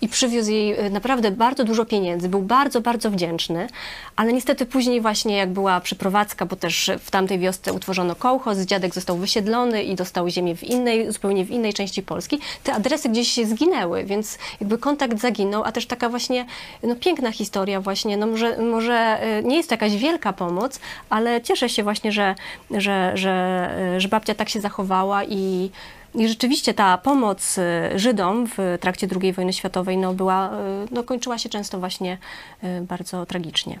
i 0.00 0.08
przywiózł 0.08 0.50
jej 0.50 0.86
y, 0.86 0.90
naprawdę 0.90 1.30
bardzo 1.30 1.64
dużo 1.64 1.84
pieniędzy. 1.84 2.28
Był 2.28 2.42
bardzo, 2.42 2.80
bardzo 2.80 3.10
wdzięczny, 3.10 3.68
ale 4.16 4.32
niestety 4.32 4.66
później 4.66 5.00
właśnie 5.00 5.36
jak 5.36 5.50
była 5.50 5.80
przeprowadzka, 5.80 6.46
bo 6.46 6.56
też 6.56 6.90
w 6.98 7.10
tamtej 7.10 7.38
wiosce 7.38 7.72
utworzono 7.72 8.14
kołchoz, 8.14 8.58
dziadek 8.58 8.94
został 8.94 9.16
wysiedlony 9.16 9.82
i 9.82 9.94
dostał 9.94 10.28
ziemię 10.28 10.56
w 10.56 10.64
innej, 10.64 11.12
zupełnie 11.12 11.44
w 11.44 11.50
innej 11.50 11.72
części 11.72 12.02
Polski, 12.02 12.38
te 12.64 12.74
adresy 12.74 13.08
gdzieś 13.08 13.28
się 13.28 13.46
zginęły, 13.46 14.04
więc 14.04 14.38
jakby 14.60 14.78
kontakt 14.78 15.18
zaginął, 15.18 15.64
a 15.64 15.72
też 15.72 15.86
taka 15.86 16.08
właśnie 16.08 16.46
no, 16.82 16.96
piękna 16.96 17.32
historia 17.32 17.80
właśnie, 17.80 18.16
no 18.16 18.26
może, 18.26 18.58
może 18.58 19.18
y, 19.38 19.44
nie 19.44 19.56
jest 19.56 19.68
to 19.68 19.74
jakaś 19.74 19.96
wielka 19.96 20.32
pomoc, 20.32 20.80
ale 21.10 21.40
cieszę 21.40 21.68
się 21.68 21.82
właśnie, 21.82 22.12
że, 22.12 22.34
że, 22.70 23.12
że, 23.14 23.70
y, 23.96 24.00
że 24.00 24.08
babcia 24.08 24.34
tak 24.34 24.48
się 24.48 24.60
zachowała 24.60 25.24
i 25.24 25.70
i 26.18 26.28
rzeczywiście 26.28 26.74
ta 26.74 26.98
pomoc 26.98 27.58
y, 27.58 27.98
Żydom 27.98 28.46
w 28.46 28.78
trakcie 28.80 29.08
II 29.22 29.32
wojny 29.32 29.52
światowej 29.52 29.96
no, 29.96 30.14
była, 30.14 30.50
y, 30.52 30.54
no, 30.90 31.04
kończyła 31.04 31.38
się 31.38 31.48
często 31.48 31.78
właśnie 31.78 32.18
y, 32.64 32.80
bardzo 32.80 33.26
tragicznie. 33.26 33.78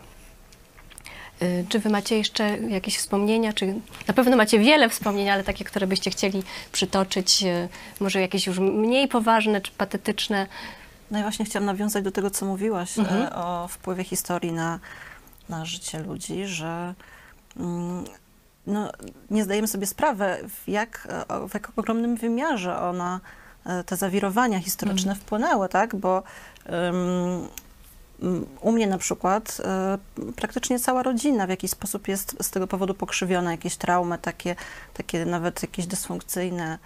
Czy 1.68 1.78
wy 1.78 1.90
macie 1.90 2.18
jeszcze 2.18 2.58
jakieś 2.58 2.98
wspomnienia? 2.98 3.52
Czy 3.52 3.74
na 4.08 4.14
pewno 4.14 4.36
macie 4.36 4.58
wiele 4.58 4.88
wspomnień, 4.88 5.30
ale 5.30 5.44
takie, 5.44 5.64
które 5.64 5.86
byście 5.86 6.10
chcieli 6.10 6.42
przytoczyć, 6.72 7.44
może 8.00 8.20
jakieś 8.20 8.46
już 8.46 8.58
mniej 8.58 9.08
poważne 9.08 9.60
czy 9.60 9.72
patetyczne? 9.72 10.46
No 11.10 11.18
i 11.18 11.22
właśnie 11.22 11.44
chciałam 11.44 11.66
nawiązać 11.66 12.04
do 12.04 12.12
tego, 12.12 12.30
co 12.30 12.46
mówiłaś 12.46 12.98
mhm. 12.98 13.32
o 13.34 13.68
wpływie 13.68 14.04
historii 14.04 14.52
na, 14.52 14.78
na 15.48 15.64
życie 15.64 15.98
ludzi, 15.98 16.46
że 16.46 16.94
mm, 17.56 18.04
no, 18.68 18.90
nie 19.30 19.44
zdajemy 19.44 19.68
sobie 19.68 19.86
sprawy, 19.86 20.24
w 20.48 20.68
jak, 20.68 21.08
w 21.48 21.54
jak 21.54 21.72
ogromnym 21.76 22.16
wymiarze 22.16 22.80
ona, 22.80 23.20
e, 23.66 23.84
te 23.84 23.96
zawirowania 23.96 24.60
historyczne 24.60 25.12
mm. 25.12 25.22
wpłynęły, 25.22 25.68
tak? 25.68 25.96
Bo 25.96 26.22
um, 26.68 27.48
u 28.60 28.72
mnie 28.72 28.86
na 28.86 28.98
przykład 28.98 29.60
y, 30.28 30.32
praktycznie 30.32 30.78
cała 30.78 31.02
rodzina 31.02 31.46
w 31.46 31.50
jakiś 31.50 31.70
sposób 31.70 32.08
jest 32.08 32.36
z 32.42 32.50
tego 32.50 32.66
powodu 32.66 32.94
pokrzywiona, 32.94 33.50
jakieś 33.50 33.76
traumy, 33.76 34.18
takie, 34.18 34.56
takie 34.94 35.24
nawet 35.24 35.62
jakieś 35.62 35.86
dysfunkcyjne 35.86 36.78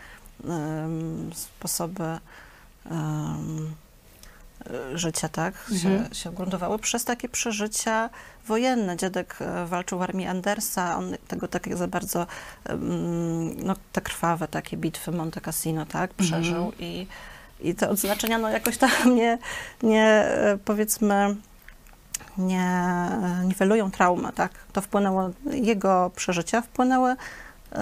sposoby 1.35 2.19
Y, 2.87 2.91
życia, 4.95 5.29
tak, 5.29 5.55
mhm. 5.71 6.09
się, 6.09 6.15
się 6.15 6.33
gruntowały 6.33 6.79
przez 6.79 7.05
takie 7.05 7.29
przeżycia 7.29 8.11
wojenne. 8.47 8.97
Dziadek 8.97 9.37
e, 9.41 9.67
walczył 9.67 9.99
w 9.99 10.03
armii 10.03 10.27
Andersa, 10.27 10.97
on 10.97 11.17
tego 11.29 11.49
tak 11.49 11.77
za 11.77 11.89
bardzo, 11.89 12.27
no, 13.57 13.75
te 13.93 14.01
krwawe 14.01 14.49
takie 14.49 14.77
bitwy 14.77 15.13
Monte 15.13 15.41
Cassino, 15.41 15.87
tak, 15.87 16.11
mhm. 16.11 16.29
przeżył 16.29 16.65
mhm. 16.65 16.83
i, 16.83 17.07
i 17.61 17.75
te 17.75 17.89
odznaczenia, 17.89 18.39
no, 18.39 18.49
jakoś 18.49 18.77
tam 18.77 18.91
nie, 19.17 19.39
nie 19.83 20.05
e, 20.05 20.59
powiedzmy, 20.65 21.37
nie 22.39 22.63
e, 22.63 23.43
niwelują 23.45 23.91
traumę, 23.91 24.33
tak. 24.33 24.53
To 24.73 24.81
wpłynęło, 24.81 25.31
jego 25.53 26.11
przeżycia 26.17 26.61
wpłynęły 26.63 27.17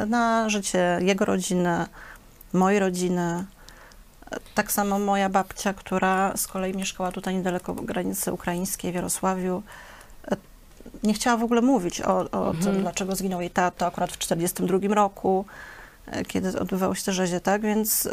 na 0.07 0.49
życie 0.49 0.99
jego 1.01 1.25
rodziny, 1.25 1.87
mojej 2.53 2.81
rodziny, 2.81 3.45
tak 4.55 4.73
samo 4.73 4.99
moja 4.99 5.29
babcia, 5.29 5.75
która 5.75 6.37
z 6.37 6.47
kolei 6.47 6.77
mieszkała 6.77 7.13
tutaj 7.13 7.35
niedaleko 7.35 7.75
granicy 7.75 8.33
ukraińskiej 8.33 8.93
w 8.93 8.95
Jarosławiu, 8.95 9.63
e, 10.31 10.37
nie 11.03 11.15
chciała 11.15 11.37
w 11.37 11.43
ogóle 11.43 11.61
mówić 11.61 12.01
o, 12.01 12.31
o 12.31 12.51
mhm. 12.51 12.65
tym, 12.65 12.83
dlaczego 12.83 13.17
zginął 13.17 13.41
jej 13.41 13.51
tato 13.51 13.87
akurat 13.87 14.13
w 14.13 14.17
1942 14.17 14.95
roku, 14.95 15.45
e, 16.07 16.25
kiedy 16.25 16.61
odbywało 16.61 16.95
się 16.95 17.05
te 17.05 17.13
rzezie, 17.13 17.41
tak? 17.41 17.63
Więc 17.63 18.07
y, 18.07 18.11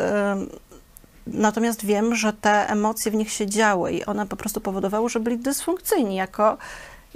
natomiast 1.27 1.85
wiem, 1.85 2.15
że 2.15 2.33
te 2.33 2.69
emocje 2.69 3.11
w 3.11 3.15
nich 3.15 3.31
się 3.31 3.47
działy 3.47 3.91
i 3.91 4.05
one 4.05 4.25
po 4.27 4.35
prostu 4.35 4.61
powodowały, 4.61 5.09
że 5.09 5.19
byli 5.19 5.37
dysfunkcyjni 5.37 6.15
jako, 6.15 6.57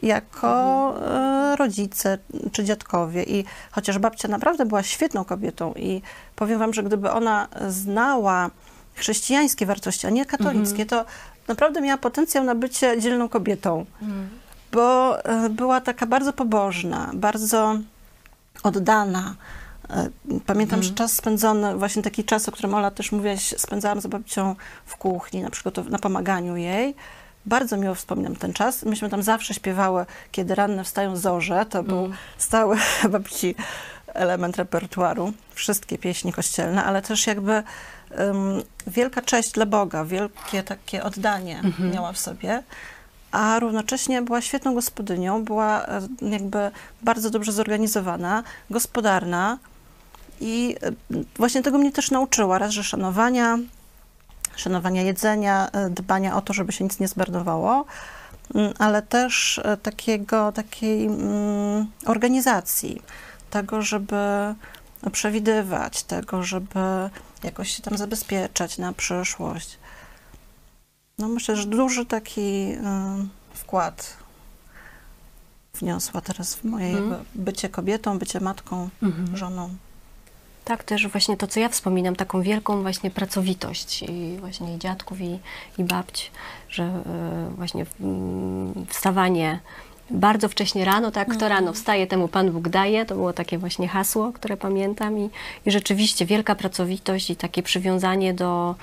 jako 0.04 0.94
mhm. 0.98 1.56
rodzice 1.56 2.18
czy 2.52 2.64
dziadkowie. 2.64 3.24
I 3.24 3.46
chociaż 3.72 4.00
babcia 4.00 4.28
naprawdę 4.28 4.66
była 4.66 4.84
świetną 4.84 5.26
kobietą 5.26 5.74
i 5.74 6.02
powiem 6.36 6.60
wam, 6.60 6.74
że 6.74 6.84
gdyby 6.84 7.12
ona 7.12 7.48
znała 7.68 8.50
chrześcijańskie 8.96 9.66
wartości, 9.66 10.08
a 10.08 10.10
nie 10.10 10.26
katolickie, 10.26 10.84
mhm. 10.84 10.88
to 10.90 11.06
naprawdę 11.48 11.82
miała 11.82 11.98
potencjał 11.98 12.44
na 12.44 12.56
bycie 12.56 13.02
dzielną 13.02 13.30
kobietą. 13.30 13.86
Mhm. 14.02 14.30
Bo 14.72 15.20
e, 15.26 15.50
była 15.50 15.82
taka 15.82 16.06
bardzo 16.06 16.34
pobożna, 16.34 17.12
bardzo 17.14 17.80
oddana. 18.64 19.36
E, 19.90 20.10
pamiętam, 20.46 20.80
mhm. 20.80 20.84
że 20.84 20.92
czas 20.92 21.14
spędzony, 21.14 21.76
właśnie 21.76 22.02
taki 22.02 22.24
czas, 22.24 22.50
o 22.50 22.52
którym 22.52 22.74
Ola 22.74 22.92
też 22.92 23.12
mówiłaś, 23.12 23.54
spędzałam 23.58 24.02
z 24.02 24.08
babcią 24.08 24.56
w 24.86 24.98
kuchni, 24.98 25.42
na 25.42 25.50
przykład 25.50 25.90
na 25.90 26.00
pomaganiu 26.00 26.58
jej. 26.58 26.96
Bardzo 27.46 27.78
miło 27.78 27.96
wspominam 27.96 28.36
ten 28.36 28.54
czas. 28.54 28.84
Myśmy 28.84 29.10
tam 29.10 29.24
zawsze 29.24 29.54
śpiewały, 29.54 30.06
kiedy 30.32 30.56
ranne 30.56 30.84
wstają 30.84 31.16
zorze. 31.16 31.66
To 31.70 31.84
był 31.84 32.00
mm. 32.00 32.18
stały 32.38 32.78
babci 33.10 33.56
element 34.08 34.58
repertuaru. 34.58 35.34
Wszystkie 35.54 35.98
pieśni 35.98 36.34
kościelne, 36.34 36.84
ale 36.84 37.02
też 37.02 37.28
jakby 37.28 37.64
um, 38.18 38.64
wielka 38.88 39.22
cześć 39.22 39.52
dla 39.52 39.66
Boga, 39.66 40.06
wielkie 40.06 40.64
takie 40.64 41.04
oddanie 41.04 41.60
mhm. 41.60 41.92
miała 41.92 42.14
w 42.14 42.18
sobie, 42.18 42.64
a 43.32 43.60
równocześnie 43.60 44.22
była 44.22 44.42
świetną 44.42 44.74
gospodynią, 44.74 45.44
była 45.44 45.86
e, 45.86 46.02
jakby 46.22 46.72
bardzo 47.02 47.30
dobrze 47.30 47.52
zorganizowana, 47.52 48.44
gospodarna 48.70 49.58
i 50.42 50.76
e, 50.82 50.92
właśnie 51.36 51.62
tego 51.62 51.78
mnie 51.78 51.92
też 51.92 52.12
nauczyła, 52.12 52.58
raz, 52.58 52.72
że 52.72 52.84
szanowania, 52.84 53.58
szanowania 54.56 55.02
jedzenia, 55.02 55.70
e, 55.72 55.90
dbania 55.90 56.36
o 56.36 56.42
to, 56.42 56.54
żeby 56.54 56.72
się 56.72 56.84
nic 56.84 57.00
nie 57.00 57.08
zmarnowało, 57.08 57.86
mm, 58.56 58.74
ale 58.80 59.02
też 59.02 59.62
takiego, 59.84 60.52
takiej 60.52 61.06
mm, 61.06 61.88
organizacji, 62.06 63.02
tego, 63.50 63.82
żeby 63.82 64.16
przewidywać, 65.10 66.04
tego, 66.04 66.44
żeby 66.44 67.10
jakoś 67.44 67.72
się 67.72 67.84
tam 67.84 67.98
zabezpieczać 67.98 68.78
na 68.78 68.94
przyszłość. 68.94 69.78
No 71.18 71.28
myślę, 71.28 71.56
że 71.56 71.66
duży 71.66 72.06
taki 72.06 72.72
y, 72.72 72.78
wkład 73.54 74.18
wniosła 75.74 76.22
teraz 76.22 76.56
w 76.56 76.64
moje 76.64 76.98
mm. 76.98 77.26
bycie 77.36 77.70
kobietą, 77.70 78.20
bycie 78.20 78.40
matką, 78.40 78.90
mm 79.02 79.14
-hmm. 79.14 79.36
żoną. 79.36 79.70
Tak, 80.66 80.84
też 80.84 81.08
właśnie 81.08 81.38
to, 81.38 81.48
co 81.48 81.60
ja 81.60 81.70
wspominam, 81.70 82.16
taką 82.16 82.42
wielką 82.42 82.82
właśnie 82.82 83.12
pracowitość 83.12 84.04
i 84.04 84.38
właśnie 84.40 84.76
i 84.76 84.80
dziadków, 84.80 85.22
i, 85.22 85.40
i 85.78 85.84
babć, 85.84 86.32
że 86.70 86.84
y, 87.52 87.56
właśnie 87.56 87.84
y, 87.84 87.86
wstawanie 88.88 89.60
bardzo 90.12 90.50
wcześnie 90.50 90.86
rano, 90.86 91.12
tak, 91.12 91.28
kto 91.28 91.46
mhm. 91.46 91.52
rano 91.52 91.74
wstaje, 91.74 92.08
temu 92.08 92.28
Pan 92.28 92.52
Bóg 92.52 92.70
daje. 92.70 93.06
To 93.06 93.16
było 93.16 93.34
takie 93.34 93.58
właśnie 93.58 93.88
hasło, 93.88 94.32
które 94.32 94.58
pamiętam 94.58 95.18
i, 95.18 95.30
i 95.66 95.72
rzeczywiście 95.72 96.26
wielka 96.26 96.56
pracowitość 96.56 97.30
i 97.30 97.36
takie 97.36 97.64
przywiązanie 97.64 98.34
do, 98.34 98.76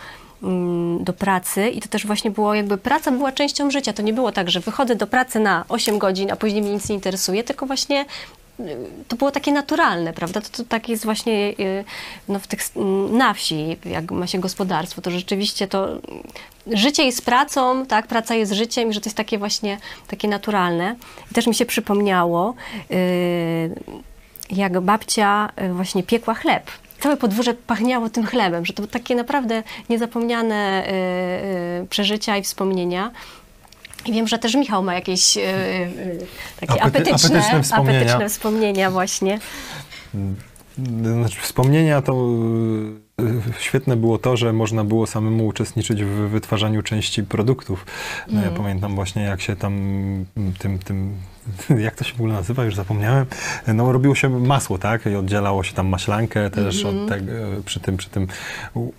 mm, 0.43 1.05
do 1.05 1.13
pracy 1.13 1.69
i 1.69 1.81
to 1.81 1.89
też 1.89 2.07
właśnie 2.07 2.31
było 2.31 2.55
jakby 2.55 2.79
praca 2.79 3.11
była 3.11 3.33
częścią 3.33 3.71
życia. 3.71 3.93
To 3.93 4.03
nie 4.03 4.13
było 4.13 4.33
tak, 4.33 4.51
że 4.51 4.61
wychodzę 4.61 4.95
do 4.95 5.07
pracy 5.07 5.41
na 5.41 5.65
8 5.69 5.99
godzin, 5.99 6.31
a 6.33 6.37
później 6.37 6.63
mnie 6.63 6.73
nic 6.73 6.89
nie 6.89 6.95
interesuje, 6.95 7.45
tylko 7.45 7.67
właśnie 7.67 8.05
to 9.09 9.17
było 9.17 9.31
takie 9.31 9.53
naturalne, 9.53 10.13
prawda? 10.13 10.41
To, 10.41 10.49
to 10.49 10.65
tak 10.65 10.89
jest 10.89 11.05
właśnie 11.05 11.55
y, 11.61 11.85
no, 12.29 12.39
w 12.39 12.47
tych, 12.47 12.61
na 13.11 13.35
wsi, 13.35 13.77
jak 13.85 14.11
ma 14.11 14.27
się 14.27 14.39
gospodarstwo, 14.39 15.03
to 15.03 15.11
rzeczywiście 15.11 15.69
to 15.69 15.89
życie 16.67 17.05
jest 17.05 17.25
pracą, 17.25 17.87
tak? 17.87 18.07
Praca 18.07 18.35
jest 18.35 18.53
życiem 18.53 18.91
i 18.91 18.93
że 18.93 19.01
to 19.01 19.07
jest 19.09 19.17
takie 19.17 19.39
właśnie 19.39 19.79
takie 20.09 20.29
naturalne. 20.29 20.97
I 21.31 21.35
też 21.35 21.47
mi 21.47 21.55
się 21.55 21.67
przypomniało, 21.67 22.55
y, 22.91 23.71
jak 24.51 24.81
babcia 24.81 25.51
y, 25.63 25.73
właśnie 25.73 26.03
piekła 26.03 26.35
chleb 26.35 26.71
całe 27.01 27.17
podwórze 27.17 27.55
pachniało 27.55 28.11
tym 28.11 28.27
chlebem, 28.27 28.67
że 28.67 28.73
to 28.73 28.87
takie 28.87 29.15
naprawdę 29.15 29.63
niezapomniane 29.89 30.89
przeżycia 31.91 32.37
i 32.37 32.43
wspomnienia. 32.43 33.11
I 34.09 34.13
wiem, 34.13 34.29
że 34.29 34.39
też 34.39 34.55
Michał 34.55 34.83
ma 34.83 34.95
jakieś 34.95 35.37
yy, 35.37 35.43
yy, 35.43 36.27
takie 36.61 36.83
Apety, 36.83 37.01
apetyczne, 37.01 37.39
apetyczne, 37.39 37.63
wspomnienia. 37.63 38.01
apetyczne 38.01 38.29
wspomnienia 38.29 38.91
właśnie. 38.91 39.41
Znaczy, 41.13 41.41
wspomnienia 41.41 42.03
to 42.03 42.29
y, 43.21 43.61
świetne 43.61 43.97
było 43.97 44.19
to, 44.19 44.37
że 44.37 44.53
można 44.53 44.85
było 44.85 45.07
samemu 45.07 45.47
uczestniczyć 45.47 46.05
w 46.05 46.09
wytwarzaniu 46.09 46.83
części 46.83 47.23
produktów. 47.23 47.87
No, 48.27 48.39
Mm. 48.39 48.51
Ja 48.51 48.57
pamiętam 48.57 48.95
właśnie, 48.95 49.23
jak 49.23 49.41
się 49.41 49.57
tam 49.57 49.75
mm, 50.37 50.53
tym, 50.59 50.79
tym, 50.79 51.15
jak 51.87 51.95
to 51.95 52.05
się 52.05 52.13
w 52.13 52.17
ogóle 52.17 52.35
nazywa, 52.35 52.65
już 52.65 52.75
zapomniałem. 52.75 53.27
No, 53.67 53.93
robiło 53.93 54.15
się 54.15 54.29
masło, 54.29 54.79
tak? 54.79 55.07
I 55.07 55.15
oddzielało 55.15 55.63
się 55.63 55.73
tam 55.75 55.87
maślankę 55.89 56.51
też 56.51 56.85
Mhm. 56.85 57.03
od 57.05 57.09
tego, 57.11 57.33
przy 57.65 57.81
tym, 57.81 57.97
przy 57.97 58.11
tym 58.11 58.27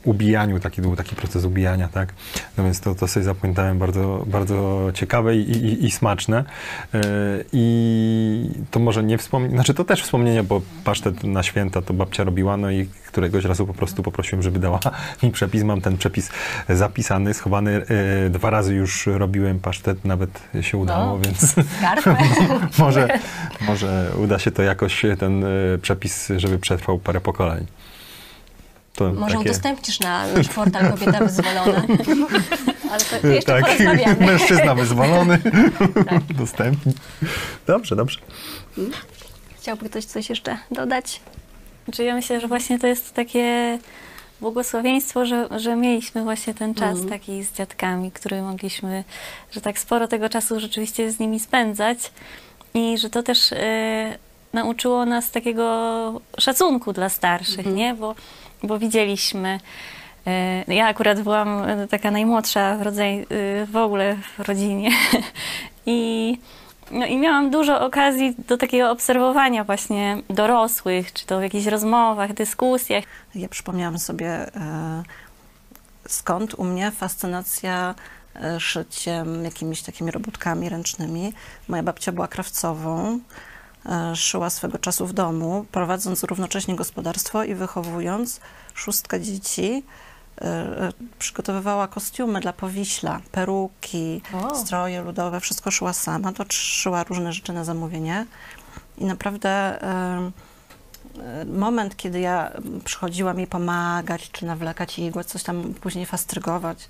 ubijaniu, 0.04 0.60
taki 0.60 0.82
był 0.82 0.96
taki 0.96 1.16
proces 1.16 1.46
ubijania, 1.46 1.88
tak? 1.88 2.14
No 2.58 2.64
więc 2.64 2.80
to, 2.80 2.96
to 2.96 3.08
sobie 3.08 3.24
zapamiętałem 3.24 3.80
bardzo, 3.80 4.24
bardzo 4.28 4.88
ciekawe 4.94 5.36
i, 5.38 5.52
i, 5.52 5.86
i 5.86 5.92
smaczne. 5.92 6.44
E, 6.94 7.00
I 7.54 8.50
to 8.72 8.80
może 8.80 9.04
nie 9.04 9.18
wspomnienie, 9.18 9.56
znaczy 9.56 9.74
to 9.74 9.84
też 9.84 10.02
wspomnienie, 10.04 10.44
bo 10.44 10.62
pasztet 10.84 11.24
na 11.24 11.44
święta 11.44 11.82
to 11.82 11.94
babcia 11.94 12.24
robiła, 12.24 12.58
no 12.58 12.72
i 12.72 12.88
któregoś 13.08 13.46
razu 13.46 13.68
po 13.68 13.74
prostu 13.74 14.04
poprosiłem, 14.04 14.44
żeby 14.44 14.60
dała 14.60 14.80
mi 15.24 15.32
przepis. 15.32 15.64
Mam 15.64 15.82
ten 15.82 15.98
przepis 15.98 16.30
zapisany, 16.70 17.34
schowany. 17.34 17.82
E, 18.26 18.30
Dwa 18.30 18.50
razy 18.50 18.74
już 18.76 19.08
robiłem 19.08 19.60
pasztet, 19.60 20.06
nawet 20.06 20.30
się 20.62 20.78
udało, 20.78 21.06
No. 21.06 21.20
więc 21.20 21.56
Skarpę. 21.78 22.18
może, 22.78 23.08
może 23.62 24.12
uda 24.24 24.40
się 24.40 24.52
to 24.52 24.62
jakoś, 24.62 25.02
ten 25.20 25.44
e, 25.44 25.48
przepis, 25.82 26.32
żeby 26.38 26.60
przetrwał 26.60 27.00
parę 27.00 27.22
pokoleń. 27.22 27.66
To 28.94 29.14
Może 29.14 29.36
takie- 29.36 29.50
udostępnisz 29.50 30.00
na 30.00 30.28
nasz 30.28 30.50
portal 30.50 30.92
Kobieta 30.92 31.20
Wyzwolona. 31.26 31.82
Ale 32.92 33.02
to 33.22 33.28
jeszcze 33.28 33.52
tak, 33.54 33.62
porozmawiamy. 33.66 34.26
mężczyzna 34.32 34.76
wyzwolony. 34.76 35.40
Dostępny. 36.30 36.94
Dobrze, 37.68 37.96
dobrze. 37.96 38.20
Chciałby 39.60 39.90
ktoś 39.90 40.06
coś 40.06 40.30
jeszcze 40.30 40.58
dodać? 40.72 41.22
Znaczy 41.86 42.04
ja 42.04 42.16
myślę, 42.16 42.42
że 42.42 42.48
właśnie 42.48 42.80
to 42.80 42.88
jest 42.88 43.14
takie 43.14 43.80
błogosławieństwo, 44.42 45.26
że, 45.26 45.48
że 45.58 45.76
mieliśmy 45.76 46.24
właśnie 46.24 46.54
ten 46.54 46.74
czas 46.74 46.90
Mhm. 46.92 47.10
taki 47.10 47.44
z 47.44 47.54
dziadkami, 47.54 48.12
który 48.12 48.42
mogliśmy, 48.42 49.04
że 49.52 49.62
tak 49.62 49.80
sporo 49.80 50.08
tego 50.08 50.30
czasu 50.30 50.60
rzeczywiście 50.60 51.12
z 51.12 51.20
nimi 51.20 51.40
spędzać 51.40 52.12
i 52.74 52.98
że 52.98 53.10
to 53.10 53.24
też 53.24 53.52
e, 53.54 54.18
nauczyło 54.54 55.06
nas 55.06 55.32
takiego 55.32 56.22
szacunku 56.38 56.94
dla 56.94 57.10
starszych, 57.10 57.58
Mhm. 57.60 57.76
nie? 57.76 57.94
Bo, 57.94 58.16
bo 58.64 58.80
widzieliśmy 58.80 59.60
e, 60.28 60.74
ja 60.76 60.88
akurat 60.88 61.22
byłam 61.22 61.64
e, 61.64 61.88
taka 61.88 62.12
najmłodsza 62.12 62.78
w, 62.78 62.82
rodzaj, 62.82 63.26
w 63.72 63.76
ogóle 63.76 64.16
w 64.38 64.40
rodzinie 64.48 64.92
i 65.86 66.38
no 66.92 67.06
i 67.06 67.18
miałam 67.18 67.50
dużo 67.50 67.82
okazji 67.82 68.36
do 68.48 68.58
takiego 68.58 68.92
obserwowania 68.92 69.64
właśnie 69.64 70.18
dorosłych, 70.30 71.14
czy 71.14 71.26
to 71.26 71.40
w 71.40 71.42
jakichś 71.42 71.66
rozmowach, 71.66 72.34
dyskusjach. 72.34 73.04
Ja 73.36 73.50
przypomniałam 73.50 74.00
sobie, 74.00 74.28
e, 74.56 75.04
skąd 76.08 76.54
u 76.54 76.64
mnie 76.64 76.92
fascynacja 76.92 77.96
e, 78.36 78.60
szyciem, 78.60 79.46
jakimiś 79.46 79.82
takimi 79.82 80.12
robótkami 80.12 80.70
ręcznymi. 80.70 81.34
Moja 81.68 81.84
babcia 81.84 82.12
była 82.12 82.28
krawcową, 82.28 83.20
e, 83.86 84.16
szyła 84.16 84.50
swego 84.50 84.78
czasu 84.78 85.08
w 85.08 85.14
domu, 85.14 85.66
prowadząc 85.72 86.24
równocześnie 86.24 86.76
gospodarstwo 86.76 87.44
i 87.44 87.56
wychowując 87.56 88.40
szóstkę 88.74 89.22
dzieci. 89.22 89.84
E, 90.42 90.46
e, 90.88 90.92
Przygotowywała 91.20 91.88
kostiumy 91.88 92.40
dla 92.40 92.54
powiśla, 92.54 93.20
peruki, 93.32 94.22
O. 94.34 94.56
stroje 94.56 95.02
ludowe, 95.02 95.40
wszystko 95.40 95.72
szyła 95.72 95.94
sama. 95.94 96.34
To 96.34 96.46
szyła 96.50 97.04
różne 97.04 97.34
rzeczy 97.34 97.54
na 97.54 97.64
zamówienie. 97.64 98.26
I 98.98 99.06
naprawdę 99.06 99.82
em, 99.82 100.32
e, 101.24 101.46
moment, 101.46 101.96
kiedy 101.98 102.20
ja 102.20 102.52
przychodziłam 102.86 103.38
jej 103.38 103.48
pomagać, 103.48 104.32
czy 104.32 104.46
nawlekać 104.46 105.00
igłę, 105.00 105.24
coś 105.24 105.44
tam 105.44 105.74
później 105.82 106.06
fastrygować, 106.06 106.88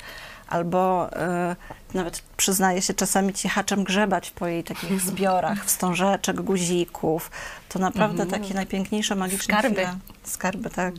albo 0.47 1.09
e, 1.13 1.55
nawet 1.93 2.23
przyznaję 2.37 2.81
się 2.81 2.93
czasami 2.93 3.33
cichaczem 3.33 3.83
grzebać 3.83 4.31
po 4.31 4.47
jej 4.47 4.63
takich 4.63 5.01
zbiorach, 5.11 5.65
wstążeczek, 5.65 6.41
guzików, 6.41 7.31
to 7.69 7.79
naprawdę 7.79 8.25
takie 8.25 8.53
najpiękniejsze, 8.53 9.15
magiczne 9.15 9.53
Skarby. 9.53 9.75
chwile. 9.75 9.97
Skarby, 10.23 10.69
tak. 10.69 10.93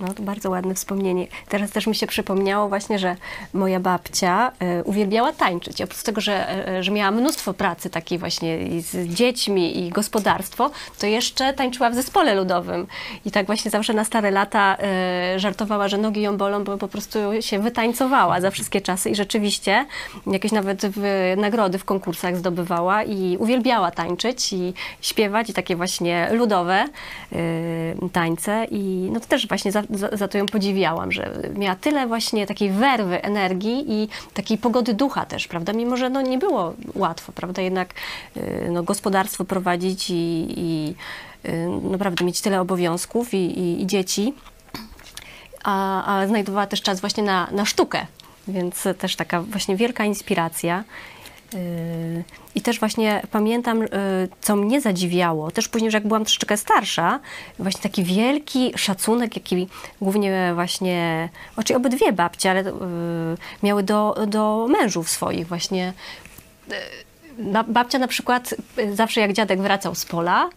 No 0.00 0.14
to 0.14 0.22
bardzo 0.22 0.50
ładne 0.50 0.74
wspomnienie. 0.74 1.26
Teraz 1.48 1.70
też 1.70 1.86
mi 1.86 1.94
się 1.94 2.06
przypomniało 2.06 2.68
właśnie, 2.68 2.98
że 2.98 3.16
moja 3.54 3.80
babcia 3.80 4.52
e, 4.58 4.84
uwielbiała 4.84 5.32
tańczyć. 5.32 5.82
Oprócz 5.82 6.02
tego, 6.02 6.20
że, 6.20 6.66
e, 6.68 6.82
że 6.82 6.90
miała 6.90 7.10
mnóstwo 7.10 7.54
pracy 7.54 7.90
takiej 7.90 8.18
właśnie 8.18 8.58
z 8.82 9.08
dziećmi 9.08 9.78
i 9.78 9.90
gospodarstwo, 9.90 10.70
to 10.98 11.06
jeszcze 11.06 11.52
tańczyła 11.52 11.90
w 11.90 11.94
zespole 11.94 12.34
ludowym. 12.34 12.86
I 13.24 13.30
tak 13.30 13.46
właśnie 13.46 13.70
zawsze 13.70 13.92
na 13.92 14.04
stare 14.04 14.30
lata 14.30 14.76
e, 14.78 15.38
żartowała, 15.38 15.88
że 15.88 15.98
nogi 15.98 16.22
ją 16.22 16.36
bolą, 16.36 16.64
bo 16.64 16.78
po 16.78 16.88
prostu 16.88 17.18
się 17.40 17.58
wytańcowała 17.58 18.40
za 18.40 18.50
wszystkie 18.50 18.80
czasy 18.80 19.10
i 19.10 19.14
rzeczywiście 19.14 19.86
jakieś 20.26 20.52
nawet 20.52 20.86
w, 20.86 21.34
nagrody 21.36 21.78
w 21.78 21.84
konkursach 21.84 22.36
zdobywała 22.36 23.02
i 23.02 23.36
uwielbiała 23.36 23.90
tańczyć 23.90 24.52
i 24.52 24.74
śpiewać 25.00 25.50
i 25.50 25.52
takie 25.52 25.76
właśnie 25.76 26.28
ludowe 26.32 26.84
tańce 28.12 28.66
i 28.70 29.08
no 29.12 29.20
to 29.20 29.26
też 29.26 29.48
właśnie 29.48 29.72
za, 29.92 30.08
za 30.12 30.28
to 30.28 30.38
ją 30.38 30.46
podziwiałam, 30.46 31.12
że 31.12 31.32
miała 31.54 31.76
tyle 31.76 32.06
właśnie 32.06 32.46
takiej 32.46 32.70
werwy, 32.70 33.22
energii 33.22 33.84
i 33.88 34.08
takiej 34.34 34.58
pogody 34.58 34.94
ducha 34.94 35.26
też, 35.26 35.48
prawda, 35.48 35.72
mimo 35.72 35.96
że 35.96 36.10
no 36.10 36.22
nie 36.22 36.38
było 36.38 36.74
łatwo, 36.94 37.32
prawda, 37.32 37.62
jednak 37.62 37.94
y, 38.36 38.68
no, 38.70 38.82
gospodarstwo 38.82 39.44
prowadzić 39.44 40.10
i, 40.10 40.46
i 40.56 40.94
y, 41.48 41.68
naprawdę 41.90 42.24
mieć 42.24 42.40
tyle 42.40 42.60
obowiązków 42.60 43.34
i, 43.34 43.36
i, 43.36 43.82
i 43.82 43.86
dzieci, 43.86 44.34
a, 45.64 46.04
a 46.20 46.26
znajdowała 46.26 46.66
też 46.66 46.82
czas 46.82 47.00
właśnie 47.00 47.22
na, 47.22 47.48
na 47.52 47.64
sztukę, 47.64 48.06
więc 48.48 48.84
też 48.98 49.16
taka 49.16 49.42
właśnie 49.42 49.76
wielka 49.76 50.04
inspiracja. 50.04 50.84
I 52.54 52.60
też 52.60 52.80
właśnie 52.80 53.22
pamiętam, 53.30 53.80
yy, 53.80 53.88
co 54.40 54.56
mnie 54.56 54.80
zadziwiało, 54.80 55.50
też 55.50 55.68
później, 55.68 55.90
że 55.90 55.96
jak 55.96 56.06
byłam 56.06 56.24
troszeczkę 56.24 56.56
starsza, 56.56 57.20
właśnie 57.58 57.80
taki 57.82 58.04
wielki 58.04 58.72
szacunek, 58.76 59.36
jaki 59.36 59.68
głównie 60.00 60.52
właśnie, 60.54 61.28
znaczy 61.54 61.76
obydwie 61.76 62.12
babcie, 62.12 62.50
ale 62.50 62.62
yy, 62.62 62.72
miały 63.62 63.82
do, 63.82 64.16
do 64.26 64.66
mężów 64.70 65.10
swoich 65.10 65.46
właśnie. 65.46 65.92
Na, 67.38 67.64
babcia 67.64 67.98
na 67.98 68.08
przykład 68.08 68.54
zawsze 68.94 69.20
jak 69.20 69.32
dziadek 69.32 69.60
wracał 69.60 69.94
z 69.94 70.04
pola, 70.04 70.50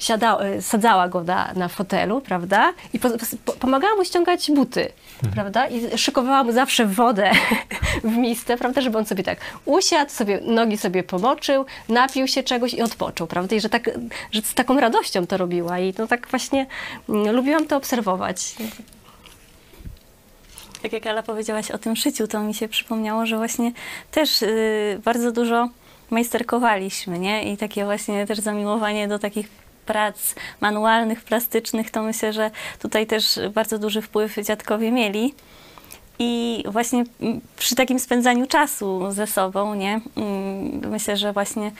siada, 0.00 0.38
y, 0.58 0.62
sadzała 0.62 1.08
go 1.08 1.24
na, 1.24 1.52
na 1.56 1.68
fotelu, 1.68 2.20
prawda? 2.20 2.72
I 2.92 2.98
po, 2.98 3.08
po, 3.44 3.52
pomagała 3.52 3.94
mu 3.96 4.04
ściągać 4.04 4.50
buty, 4.50 4.88
prawda? 5.34 5.68
I 5.68 5.98
szykowała 5.98 6.44
mu 6.44 6.52
zawsze 6.52 6.86
wodę 6.86 7.30
w 8.04 8.16
misce, 8.16 8.56
prawda? 8.56 8.80
Żeby 8.80 8.98
on 8.98 9.06
sobie 9.06 9.22
tak 9.24 9.38
usiadł, 9.64 10.10
sobie 10.10 10.40
nogi 10.44 10.78
sobie 10.78 11.02
pomoczył, 11.02 11.66
napił 11.88 12.28
się 12.28 12.42
czegoś 12.42 12.74
i 12.74 12.82
odpoczął, 12.82 13.26
prawda? 13.26 13.56
I 13.56 13.60
że, 13.60 13.68
tak, 13.68 13.90
że 14.32 14.42
z 14.42 14.54
taką 14.54 14.80
radością 14.80 15.26
to 15.26 15.36
robiła. 15.36 15.78
I 15.78 15.92
to 15.92 16.06
tak 16.06 16.28
właśnie 16.28 16.66
mm, 17.08 17.36
lubiłam 17.36 17.66
to 17.66 17.76
obserwować. 17.76 18.54
Tak 20.82 20.92
jak 20.92 21.06
Ala 21.06 21.22
powiedziałaś 21.22 21.70
o 21.70 21.78
tym 21.78 21.96
szyciu, 21.96 22.28
to 22.28 22.40
mi 22.40 22.54
się 22.54 22.68
przypomniało, 22.68 23.26
że 23.26 23.36
właśnie 23.36 23.72
też 24.10 24.42
y, 24.42 25.00
bardzo 25.04 25.32
dużo 25.32 25.68
majsterkowaliśmy, 26.10 27.18
nie? 27.18 27.52
I 27.52 27.56
takie 27.56 27.84
właśnie 27.84 28.26
też 28.26 28.38
zamiłowanie 28.38 29.08
do 29.08 29.18
takich 29.18 29.48
prac 29.90 30.34
manualnych, 30.60 31.22
plastycznych, 31.22 31.90
to 31.90 32.02
myślę, 32.02 32.32
że 32.32 32.50
tutaj 32.78 33.06
też 33.06 33.40
bardzo 33.54 33.78
duży 33.78 34.02
wpływ 34.02 34.36
dziadkowie 34.46 34.92
mieli. 34.92 35.34
I 36.18 36.64
właśnie 36.68 37.04
mm, 37.20 37.40
przy 37.56 37.74
takim 37.74 37.98
spędzaniu 37.98 38.46
czasu 38.46 39.10
ze 39.10 39.26
sobą, 39.26 39.74
nie? 39.74 40.00
Mm, 40.16 40.90
Myślę, 40.90 41.16
że 41.16 41.32
właśnie 41.32 41.72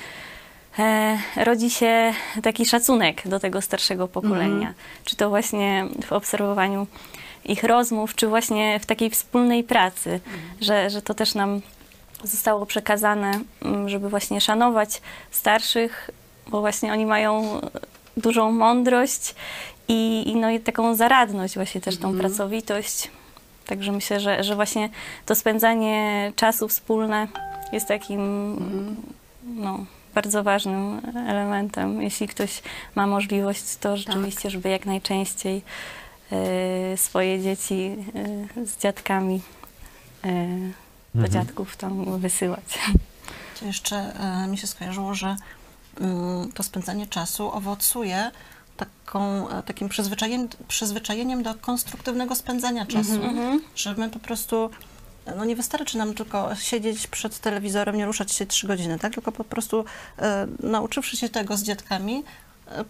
e, 0.78 1.18
rodzi 1.36 1.70
się 1.70 2.12
taki 2.42 2.66
szacunek 2.66 3.28
do 3.28 3.40
tego 3.40 3.62
starszego 3.62 4.08
pokolenia. 4.08 4.74
Czy 5.04 5.16
to 5.16 5.28
właśnie 5.28 5.86
w 6.06 6.12
obserwowaniu 6.12 6.86
ich 7.44 7.64
rozmów, 7.64 8.14
czy 8.14 8.26
właśnie 8.26 8.80
w 8.80 8.86
takiej 8.86 9.10
wspólnej 9.10 9.64
pracy, 9.64 10.20
że, 10.60 10.90
że 10.90 11.02
to 11.02 11.14
też 11.14 11.34
nam 11.34 11.60
zostało 12.24 12.66
przekazane, 12.66 13.40
mm, 13.62 13.88
żeby 13.88 14.08
właśnie 14.08 14.40
szanować 14.40 15.02
starszych, 15.30 16.10
bo 16.48 16.60
właśnie 16.60 16.92
oni 16.92 17.06
mają 17.06 17.60
dużą 18.16 18.52
mądrość 18.52 19.34
i, 19.88 20.22
i, 20.26 20.36
no, 20.36 20.50
i 20.50 20.60
taką 20.60 20.94
zaradność, 20.94 21.54
właśnie 21.54 21.80
też 21.80 21.98
tą 21.98 22.18
pracowitość. 22.18 23.10
Także 23.66 23.92
myślę, 23.92 24.20
że, 24.20 24.44
że 24.44 24.54
właśnie 24.54 24.88
to 25.26 25.34
spędzanie 25.34 26.32
czasu 26.36 26.68
wspólne 26.68 27.28
jest 27.72 27.88
takim 27.88 28.20
no, 29.44 29.84
bardzo 30.14 30.42
ważnym 30.42 31.00
elementem. 31.28 32.02
Jeśli 32.02 32.28
ktoś 32.28 32.62
ma 32.94 33.06
możliwość, 33.06 33.76
to 33.80 33.96
rzeczywiście, 33.96 34.50
żeby 34.50 34.68
jak 34.68 34.86
najczęściej 34.86 35.62
e, 36.32 36.96
swoje 36.96 37.42
dzieci 37.42 37.96
e, 38.56 38.66
z 38.66 38.78
dziadkami 38.78 39.40
e, 40.24 40.46
do 41.14 41.28
dziadków 41.28 41.76
tam 41.76 42.18
wysyłać. 42.18 42.78
To 43.60 43.66
jeszcze 43.66 44.12
mi 44.48 44.58
się 44.58 44.66
skojarzyło, 44.66 45.14
że 45.14 45.36
to 46.54 46.62
spędzanie 46.62 47.06
czasu 47.06 47.52
owocuje 47.52 48.30
taką, 48.76 49.48
e, 49.48 49.62
takim 49.62 49.88
przyzwyczajeniem, 49.88 50.48
przyzwyczajeniem 50.68 51.42
do 51.42 51.54
konstruktywnego 51.54 52.34
spędzania 52.34 52.86
czasu. 52.86 53.20
Że 53.76 53.94
my 53.94 54.10
po 54.10 54.18
prostu, 54.18 54.70
no 55.36 55.44
nie 55.44 55.56
wystarczy 55.56 55.98
nam 55.98 56.14
tylko 56.14 56.56
siedzieć 56.56 57.06
przed 57.06 57.38
telewizorem, 57.38 57.96
nie 57.96 58.06
ruszać 58.06 58.32
się 58.32 58.46
trzy 58.46 58.66
godziny, 58.66 58.98
tak? 58.98 59.14
Tylko 59.14 59.32
po 59.32 59.44
prostu 59.44 59.84
e, 60.18 60.46
nauczywszy 60.62 61.16
się 61.16 61.28
tego 61.28 61.56
z 61.56 61.62
dziadkami, 61.62 62.24
e, 62.68 62.84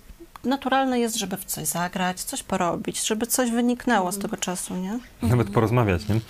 naturalne 0.44 1.00
jest, 1.00 1.16
żeby 1.16 1.36
w 1.36 1.44
coś 1.44 1.66
zagrać, 1.66 2.20
coś 2.20 2.42
porobić, 2.42 3.06
żeby 3.06 3.26
coś 3.26 3.50
wyniknęło 3.50 4.12
z 4.12 4.18
tego 4.18 4.36
czasu, 4.36 4.76
nie? 4.76 4.98
Nawet 5.22 5.50
porozmawiać, 5.50 6.08
nie? 6.08 6.20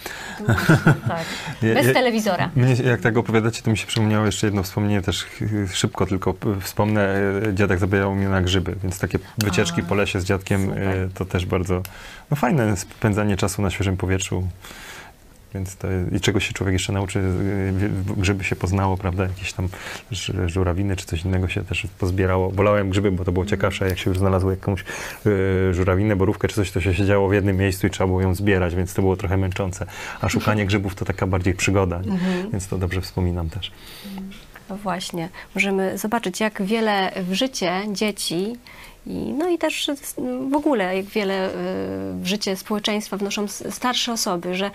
Tak. 1.09 1.25
Bez 1.75 1.93
telewizora. 1.93 2.51
Mnie, 2.57 2.75
jak 2.75 3.01
tak 3.01 3.17
opowiadacie, 3.17 3.63
to 3.63 3.71
mi 3.71 3.79
się 3.79 3.87
przypomniało 3.87 4.27
jeszcze 4.27 4.47
jedno 4.47 4.63
wspomnienie, 4.63 5.03
też 5.03 5.27
szybko 5.73 6.07
tylko 6.07 6.35
wspomnę. 6.61 7.15
Dziadek 7.55 7.79
zabierał 7.79 8.15
mnie 8.15 8.29
na 8.29 8.43
grzyby, 8.43 8.77
więc 8.83 8.99
takie 8.99 9.19
wycieczki 9.39 9.83
po 9.83 9.95
lesie 9.95 10.21
z 10.21 10.25
dziadkiem 10.25 10.73
e, 10.73 10.77
to 11.15 11.25
też 11.25 11.47
bardzo 11.47 11.83
no, 12.31 12.37
fajne 12.37 12.77
spędzanie 12.77 13.37
czasu 13.37 13.63
na 13.63 13.71
świeżym 13.71 13.97
powietrzu. 13.97 14.49
Więc 15.55 15.77
to, 15.77 15.89
I 16.13 16.21
czego 16.21 16.41
się 16.41 16.53
człowiek 16.53 16.73
jeszcze 16.73 16.93
nauczy, 16.93 17.23
grzyby 18.17 18.45
się 18.45 18.57
poznało, 18.57 18.97
prawda, 18.97 19.23
jakieś 19.23 19.53
tam 19.53 19.69
żurawiny 20.47 20.97
czy 20.97 21.07
coś 21.07 21.25
innego 21.25 21.49
się 21.49 21.65
też 21.65 21.87
pozbierało. 21.99 22.51
Wolałem 22.51 22.91
grzyby, 22.91 23.13
bo 23.13 23.25
to 23.25 23.33
było 23.33 23.47
ciekawsze, 23.47 23.89
jak 23.89 23.99
się 23.99 24.11
już 24.11 24.19
znalazło 24.19 24.51
jakąś 24.51 24.81
e, 24.81 25.75
żurawinę, 25.75 26.17
borówkę 26.17 26.49
czy 26.49 26.55
coś, 26.55 26.71
to 26.71 26.81
się 26.81 26.95
siedziało 26.95 27.29
w 27.29 27.33
jednym 27.33 27.57
miejscu 27.57 27.87
i 27.87 27.91
trzeba 27.91 28.07
było 28.07 28.21
ją 28.21 28.35
zbierać, 28.35 28.75
więc 28.75 28.95
to 28.95 29.03
było 29.03 29.17
trochę 29.17 29.37
męczące. 29.37 29.87
A 30.21 30.29
szukanie 30.29 30.67
grzybów 30.67 30.95
to 30.95 31.05
taka 31.05 31.27
bardziej 31.27 31.55
przygoda, 31.55 32.01
nie? 32.01 32.19
więc 32.53 32.69
to 32.69 32.79
dobrze 32.79 33.01
wspominam 33.01 33.51
też. 33.51 33.73
No 34.71 34.77
właśnie, 34.77 35.29
możemy 35.55 35.99
zobaczyć, 35.99 36.41
jak 36.41 36.63
wiele 36.63 37.13
w 37.17 37.33
życie 37.33 37.73
dzieci 37.93 38.57
i, 39.07 39.13
no 39.13 39.49
i 39.49 39.59
też 39.59 39.91
w 40.51 40.55
ogóle, 40.55 40.97
jak 40.97 41.05
wiele 41.05 41.49
y, 41.49 41.53
w 42.15 42.23
życie 42.25 42.57
społeczeństwa 42.57 43.17
wnoszą 43.17 43.49
starsze 43.49 44.13
osoby, 44.13 44.55
że 44.55 44.67
y, 44.67 44.71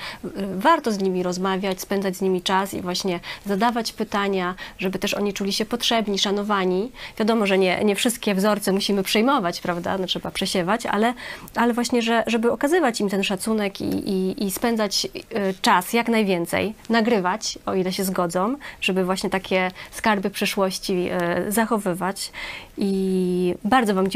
warto 0.55 0.91
z 0.91 0.99
nimi 0.99 1.23
rozmawiać, 1.23 1.81
spędzać 1.81 2.15
z 2.15 2.21
nimi 2.21 2.41
czas 2.41 2.73
i 2.73 2.81
właśnie 2.81 3.19
zadawać 3.45 3.93
pytania, 3.93 4.55
żeby 4.77 4.99
też 4.99 5.13
oni 5.13 5.33
czuli 5.33 5.53
się 5.53 5.65
potrzebni, 5.65 6.19
szanowani. 6.19 6.91
Wiadomo, 7.19 7.45
że 7.47 7.57
nie, 7.57 7.83
nie 7.83 7.95
wszystkie 7.95 8.35
wzorce 8.35 8.71
musimy 8.71 9.03
przejmować, 9.03 9.61
prawda, 9.61 9.97
no, 9.97 10.07
trzeba 10.07 10.31
przesiewać, 10.31 10.85
ale, 10.85 11.13
ale 11.55 11.73
właśnie, 11.73 12.01
że, 12.01 12.23
żeby 12.27 12.51
okazywać 12.51 13.01
im 13.01 13.09
ten 13.09 13.23
szacunek 13.23 13.81
i, 13.81 14.09
i, 14.09 14.45
i 14.45 14.51
spędzać 14.51 15.07
y, 15.15 15.53
czas 15.61 15.93
jak 15.93 16.07
najwięcej, 16.07 16.73
nagrywać, 16.89 17.59
o 17.65 17.73
ile 17.73 17.93
się 17.93 18.03
zgodzą, 18.03 18.55
żeby 18.81 19.05
właśnie 19.05 19.29
takie 19.29 19.71
skarby 19.91 20.29
przeszłości 20.29 21.09
y, 21.47 21.51
zachowywać. 21.51 22.31
I 22.77 23.55
bardzo 23.63 23.93
Wam 23.93 24.07
dziękuję 24.07 24.14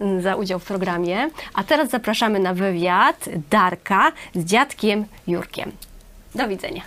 mm, 0.00 0.22
za 0.22 0.36
udział 0.36 0.58
w 0.58 0.64
programie. 0.64 1.30
A 1.54 1.64
teraz 1.64 1.90
zapraszamy 1.90 2.38
na 2.38 2.54
wywiad 2.54 3.28
Darka 3.50 4.12
z 4.34 4.44
dziadkiem 4.44 5.04
Jurkiem. 5.26 5.72
Do 6.34 6.48
widzenia. 6.48 6.82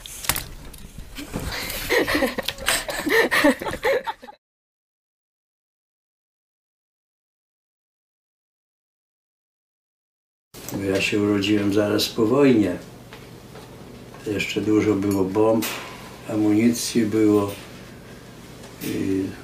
Ja 10.93 11.01
się 11.01 11.21
urodziłem 11.21 11.73
zaraz 11.73 12.09
po 12.09 12.25
wojnie. 12.25 12.77
Jeszcze 14.27 14.61
dużo 14.61 14.93
było 14.93 15.23
bomb, 15.23 15.65
amunicji 16.29 17.05
było, 17.05 17.51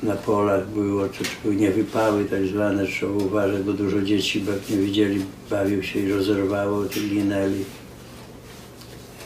na 0.03 0.15
polach 0.15 0.67
było, 0.67 1.03
były 1.43 1.55
niewypały 1.55 2.25
tak 2.25 2.45
zwane, 2.45 2.85
trzeba 2.85 3.11
uważać, 3.11 3.61
bo 3.61 3.73
dużo 3.73 4.01
dzieci 4.01 4.45
jak 4.47 4.69
nie 4.69 4.77
widzieli, 4.77 5.25
bawił 5.49 5.83
się 5.83 5.99
i 5.99 6.11
rozerwało, 6.11 6.83
to 6.83 6.99
ginęli. 6.99 7.65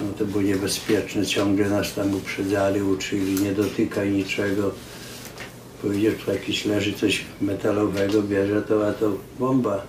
No 0.02 0.08
to 0.18 0.26
było 0.26 0.42
niebezpieczne, 0.42 1.26
ciągle 1.26 1.70
nas 1.70 1.94
tam 1.94 2.16
uprzedzali, 2.16 2.82
uczyli, 2.82 3.44
nie 3.44 3.52
dotykaj 3.52 4.12
niczego. 4.12 4.72
Powiedziesz, 5.82 6.14
tu 6.26 6.32
jakiś 6.32 6.66
leży 6.66 6.94
coś 6.94 7.26
metalowego, 7.42 8.22
bierze 8.22 8.62
to, 8.62 8.88
a 8.88 8.94
to 8.94 9.12
bomba 9.40 9.82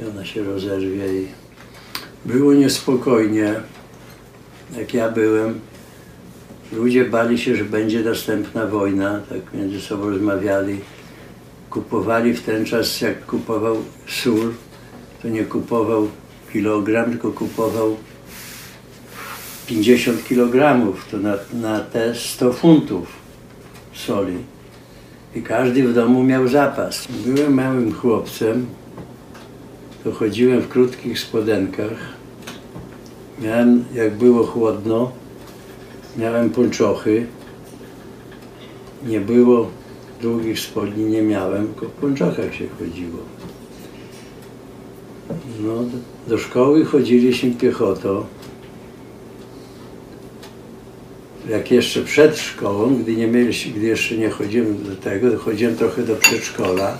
i 0.00 0.04
ona 0.04 0.24
się 0.24 0.44
rozerwie. 0.44 1.22
I 1.22 1.28
było 2.24 2.54
niespokojnie, 2.54 3.54
jak 4.78 4.94
ja 4.94 5.10
byłem. 5.10 5.60
Ludzie 6.72 7.04
bali 7.04 7.38
się, 7.38 7.56
że 7.56 7.64
będzie 7.64 8.00
następna 8.00 8.66
wojna, 8.66 9.20
tak 9.28 9.54
między 9.54 9.80
sobą 9.80 10.10
rozmawiali. 10.10 10.80
Kupowali 11.70 12.34
w 12.34 12.42
ten 12.42 12.64
czas, 12.64 13.00
jak 13.00 13.26
kupował 13.26 13.76
sól, 14.08 14.52
to 15.22 15.28
nie 15.28 15.44
kupował 15.44 16.08
kilogram, 16.52 17.10
tylko 17.10 17.32
kupował 17.32 17.96
50 19.66 20.28
kilogramów, 20.28 21.08
to 21.10 21.18
na, 21.18 21.34
na 21.52 21.80
te 21.80 22.14
100 22.14 22.52
funtów 22.52 23.08
soli. 23.92 24.36
I 25.34 25.42
każdy 25.42 25.88
w 25.88 25.94
domu 25.94 26.22
miał 26.22 26.48
zapas. 26.48 27.08
Byłem 27.26 27.54
małym 27.54 27.92
chłopcem, 27.92 28.66
to 30.04 30.12
chodziłem 30.12 30.60
w 30.60 30.68
krótkich 30.68 31.18
spodenkach. 31.18 31.98
Miałem, 33.42 33.84
jak 33.94 34.14
było 34.14 34.46
chłodno, 34.46 35.12
miałem 36.16 36.50
ponczochy. 36.50 37.26
Nie 39.06 39.20
było 39.20 39.70
długich 40.22 40.60
spodni, 40.60 41.04
nie 41.04 41.22
miałem, 41.22 41.66
tylko 41.66 41.86
w 41.86 41.92
pończochach 41.92 42.54
się 42.54 42.68
chodziło. 42.78 43.18
No, 45.60 45.84
do, 46.28 46.38
szkoły 46.38 46.84
chodziliśmy 46.84 47.50
piechotą. 47.50 48.24
Jak 51.48 51.70
jeszcze 51.70 52.02
przed 52.02 52.38
szkołą, 52.38 52.96
gdy, 52.96 53.16
nie 53.16 53.26
mieliśmy, 53.26 53.72
gdy 53.72 53.86
jeszcze 53.86 54.16
nie 54.16 54.30
chodziłem 54.30 54.84
do 54.84 54.96
tego, 54.96 55.38
chodziłem 55.38 55.76
trochę 55.76 56.02
do 56.02 56.16
przedszkola. 56.16 56.98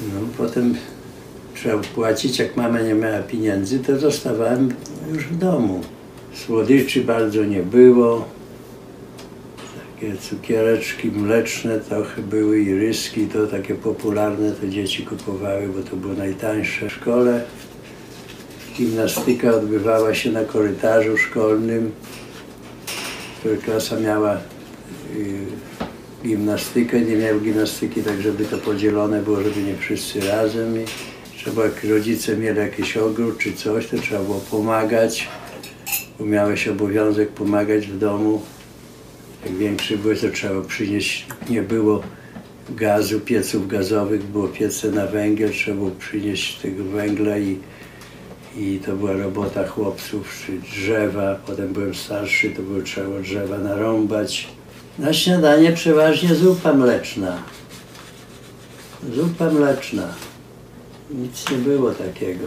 No, 0.00 0.20
potem 0.38 0.74
trzeba 1.54 1.82
płacić, 1.94 2.38
jak 2.38 2.56
mama 2.56 2.80
nie 2.80 2.94
miała 2.94 3.18
pieniędzy, 3.18 3.78
to 3.78 3.98
zostawałem 3.98 4.74
już 5.12 5.24
w 5.24 5.36
domu. 5.36 5.80
Słodyczy 6.34 7.00
bardzo 7.00 7.44
nie 7.44 7.62
było. 7.62 8.28
Takie 9.94 10.16
cukiereczki 10.16 11.10
mleczne 11.10 11.80
trochę 11.80 12.22
były 12.22 12.60
i 12.60 12.74
ryski, 12.74 13.26
to 13.26 13.46
takie 13.46 13.74
popularne, 13.74 14.52
to 14.52 14.68
dzieci 14.68 15.02
kupowały, 15.02 15.68
bo 15.68 15.90
to 15.90 15.96
było 15.96 16.14
najtańsze. 16.14 16.88
W 16.88 16.92
szkole 16.92 17.44
gimnastyka 18.76 19.54
odbywała 19.54 20.14
się 20.14 20.32
na 20.32 20.44
korytarzu 20.44 21.16
szkolnym. 21.16 21.92
Klasa 23.64 24.00
miała 24.00 24.34
y, 25.16 25.46
gimnastykę, 26.22 27.00
nie 27.00 27.16
miał 27.16 27.40
gimnastyki, 27.40 28.02
tak 28.02 28.20
żeby 28.20 28.44
to 28.44 28.58
podzielone 28.58 29.22
było, 29.22 29.42
żeby 29.42 29.62
nie 29.62 29.76
wszyscy 29.76 30.20
razem. 30.20 30.80
I 30.80 30.84
trzeba, 31.38 31.64
jak 31.64 31.84
rodzice 31.84 32.36
mieli 32.36 32.58
jakiś 32.58 32.96
ogród 32.96 33.38
czy 33.38 33.52
coś, 33.52 33.86
to 33.86 33.98
trzeba 33.98 34.22
było 34.22 34.40
pomagać. 34.50 35.28
Bo 36.20 36.26
miałeś 36.26 36.68
obowiązek 36.68 37.28
pomagać 37.28 37.86
w 37.86 37.98
domu. 37.98 38.42
Jak 39.44 39.54
większy 39.54 39.98
byłeś, 39.98 40.20
to 40.20 40.30
trzeba 40.30 40.60
przynieść, 40.60 41.26
nie 41.50 41.62
było 41.62 42.02
gazu, 42.70 43.20
pieców 43.20 43.68
gazowych, 43.68 44.22
było 44.24 44.48
piece 44.48 44.90
na 44.90 45.06
węgiel, 45.06 45.50
trzeba 45.50 45.76
było 45.76 45.90
przynieść 45.90 46.58
tego 46.58 46.84
węgla 46.84 47.38
i, 47.38 47.58
i 48.56 48.80
to 48.86 48.96
była 48.96 49.12
robota 49.12 49.66
chłopców, 49.66 50.42
czy 50.46 50.58
drzewa. 50.58 51.34
Potem 51.46 51.72
byłem 51.72 51.94
starszy, 51.94 52.50
to 52.50 52.62
było 52.62 52.82
trzeba 52.82 53.20
drzewa 53.20 53.58
narąbać. 53.58 54.48
Na 54.98 55.12
śniadanie 55.12 55.72
przeważnie 55.72 56.34
zupa 56.34 56.72
mleczna. 56.72 57.42
Zupa 59.14 59.50
mleczna. 59.50 60.14
Nic 61.10 61.50
nie 61.50 61.56
było 61.56 61.90
takiego. 61.90 62.46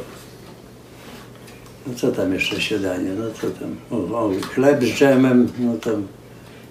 No 1.87 1.93
co 1.95 2.11
tam 2.11 2.33
jeszcze 2.33 2.61
śniadanie? 2.61 3.09
No 3.09 3.25
co 3.41 3.47
tam? 3.49 3.75
O, 3.91 4.19
o, 4.19 4.31
chleb 4.53 4.83
z 4.83 4.87
dżemem, 4.87 5.47
no 5.59 5.77
tam 5.77 6.07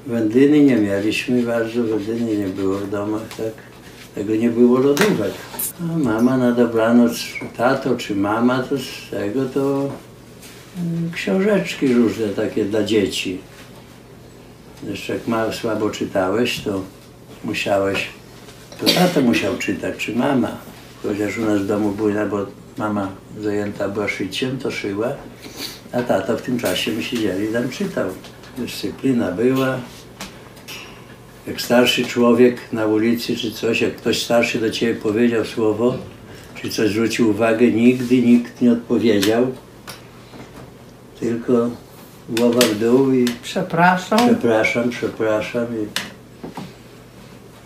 wędliny 0.06 0.60
nie 0.60 0.76
mieliśmy 0.76 1.42
bardzo, 1.42 1.82
wędliny 1.84 2.36
nie 2.36 2.48
było 2.48 2.78
w 2.78 2.90
domach, 2.90 3.22
tak? 3.36 3.52
Tego 4.14 4.36
nie 4.36 4.50
było 4.50 4.78
lodówek. 4.78 5.32
A 5.80 5.98
mama 5.98 6.36
na 6.36 6.52
dobranoc, 6.52 7.12
tato 7.56 7.96
czy 7.96 8.14
mama, 8.16 8.62
to 8.62 8.78
z 8.78 9.10
tego 9.10 9.44
to 9.44 9.90
mm, 10.78 11.10
książeczki 11.12 11.94
różne 11.94 12.28
takie 12.28 12.64
dla 12.64 12.84
dzieci. 12.84 13.38
Jeszcze 14.88 15.14
jak 15.14 15.26
mało 15.26 15.52
słabo 15.52 15.90
czytałeś, 15.90 16.60
to 16.60 16.82
musiałeś, 17.44 18.08
to 18.80 18.86
tato 18.86 19.20
musiał 19.20 19.56
czytać, 19.58 19.96
czy 19.96 20.16
mama. 20.16 20.71
Chociaż 21.02 21.38
u 21.38 21.40
nas 21.44 21.62
w 21.62 21.66
domu 21.66 21.92
były, 21.92 22.14
bo 22.30 22.46
mama 22.78 23.08
zajęta 23.40 23.88
była 23.88 24.08
szyciem, 24.08 24.58
to 24.58 24.70
szyła, 24.70 25.08
a 25.92 26.02
tata 26.02 26.36
w 26.36 26.42
tym 26.42 26.58
czasie 26.58 26.92
my 26.92 27.02
siedzieli 27.02 27.44
i 27.50 27.52
tam 27.52 27.68
czytał. 27.68 28.08
Dyscyplina 28.58 29.32
była. 29.32 29.78
jak 31.46 31.60
starszy 31.60 32.04
człowiek 32.04 32.56
na 32.72 32.86
ulicy 32.86 33.36
czy 33.36 33.52
coś, 33.52 33.80
jak 33.80 33.96
ktoś 33.96 34.22
starszy 34.22 34.60
do 34.60 34.70
ciebie 34.70 34.94
powiedział 34.94 35.44
słowo, 35.44 35.98
czy 36.62 36.70
coś 36.70 36.90
zwrócił 36.90 37.30
uwagę, 37.30 37.70
nigdy 37.70 38.18
nikt 38.22 38.60
nie 38.60 38.72
odpowiedział, 38.72 39.46
tylko 41.20 41.70
głowa 42.28 42.60
w 42.60 42.78
dół 42.78 43.12
i 43.12 43.24
Przepraszam. 43.42 44.18
przepraszam, 44.18 44.90
przepraszam. 44.90 45.66
I, 45.66 45.86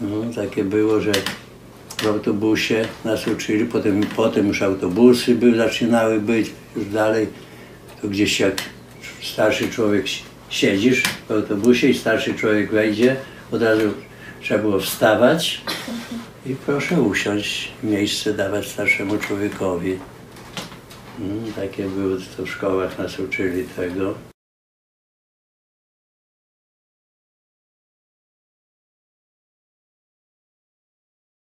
no, 0.01 0.35
takie 0.35 0.65
było, 0.65 1.01
że 1.01 1.13
w 2.03 2.07
autobusie 2.07 2.89
nas 3.05 3.27
uczyli, 3.27 3.65
potem, 3.65 4.03
potem 4.17 4.49
już 4.49 4.63
autobusy 4.63 5.35
były, 5.35 5.57
zaczynały 5.57 6.21
być 6.21 6.51
już 6.77 6.87
dalej. 6.87 7.27
To 8.03 8.09
gdzieś 8.09 8.41
jak 8.41 8.63
starszy 9.23 9.69
człowiek 9.71 10.09
si- 10.09 10.23
siedzisz 10.51 11.03
w 11.29 11.31
autobusie 11.31 11.89
i 11.89 11.95
starszy 11.95 12.35
człowiek 12.35 12.71
wejdzie, 12.71 13.17
od 13.53 13.63
razu 13.63 13.93
trzeba 14.43 14.61
było 14.63 14.81
wstawać 14.81 15.61
i 16.47 16.55
proszę 16.67 17.01
usiąść, 17.03 17.73
miejsce 17.83 18.35
dawać 18.35 18.67
starszemu 18.67 19.19
człowiekowi. 19.19 19.99
Mm, 21.21 21.53
takie 21.53 21.85
były, 21.89 22.19
to 22.37 22.43
w 22.43 22.51
szkołach 22.51 22.99
nas 22.99 23.19
uczyli 23.19 23.65
tego. 23.65 24.15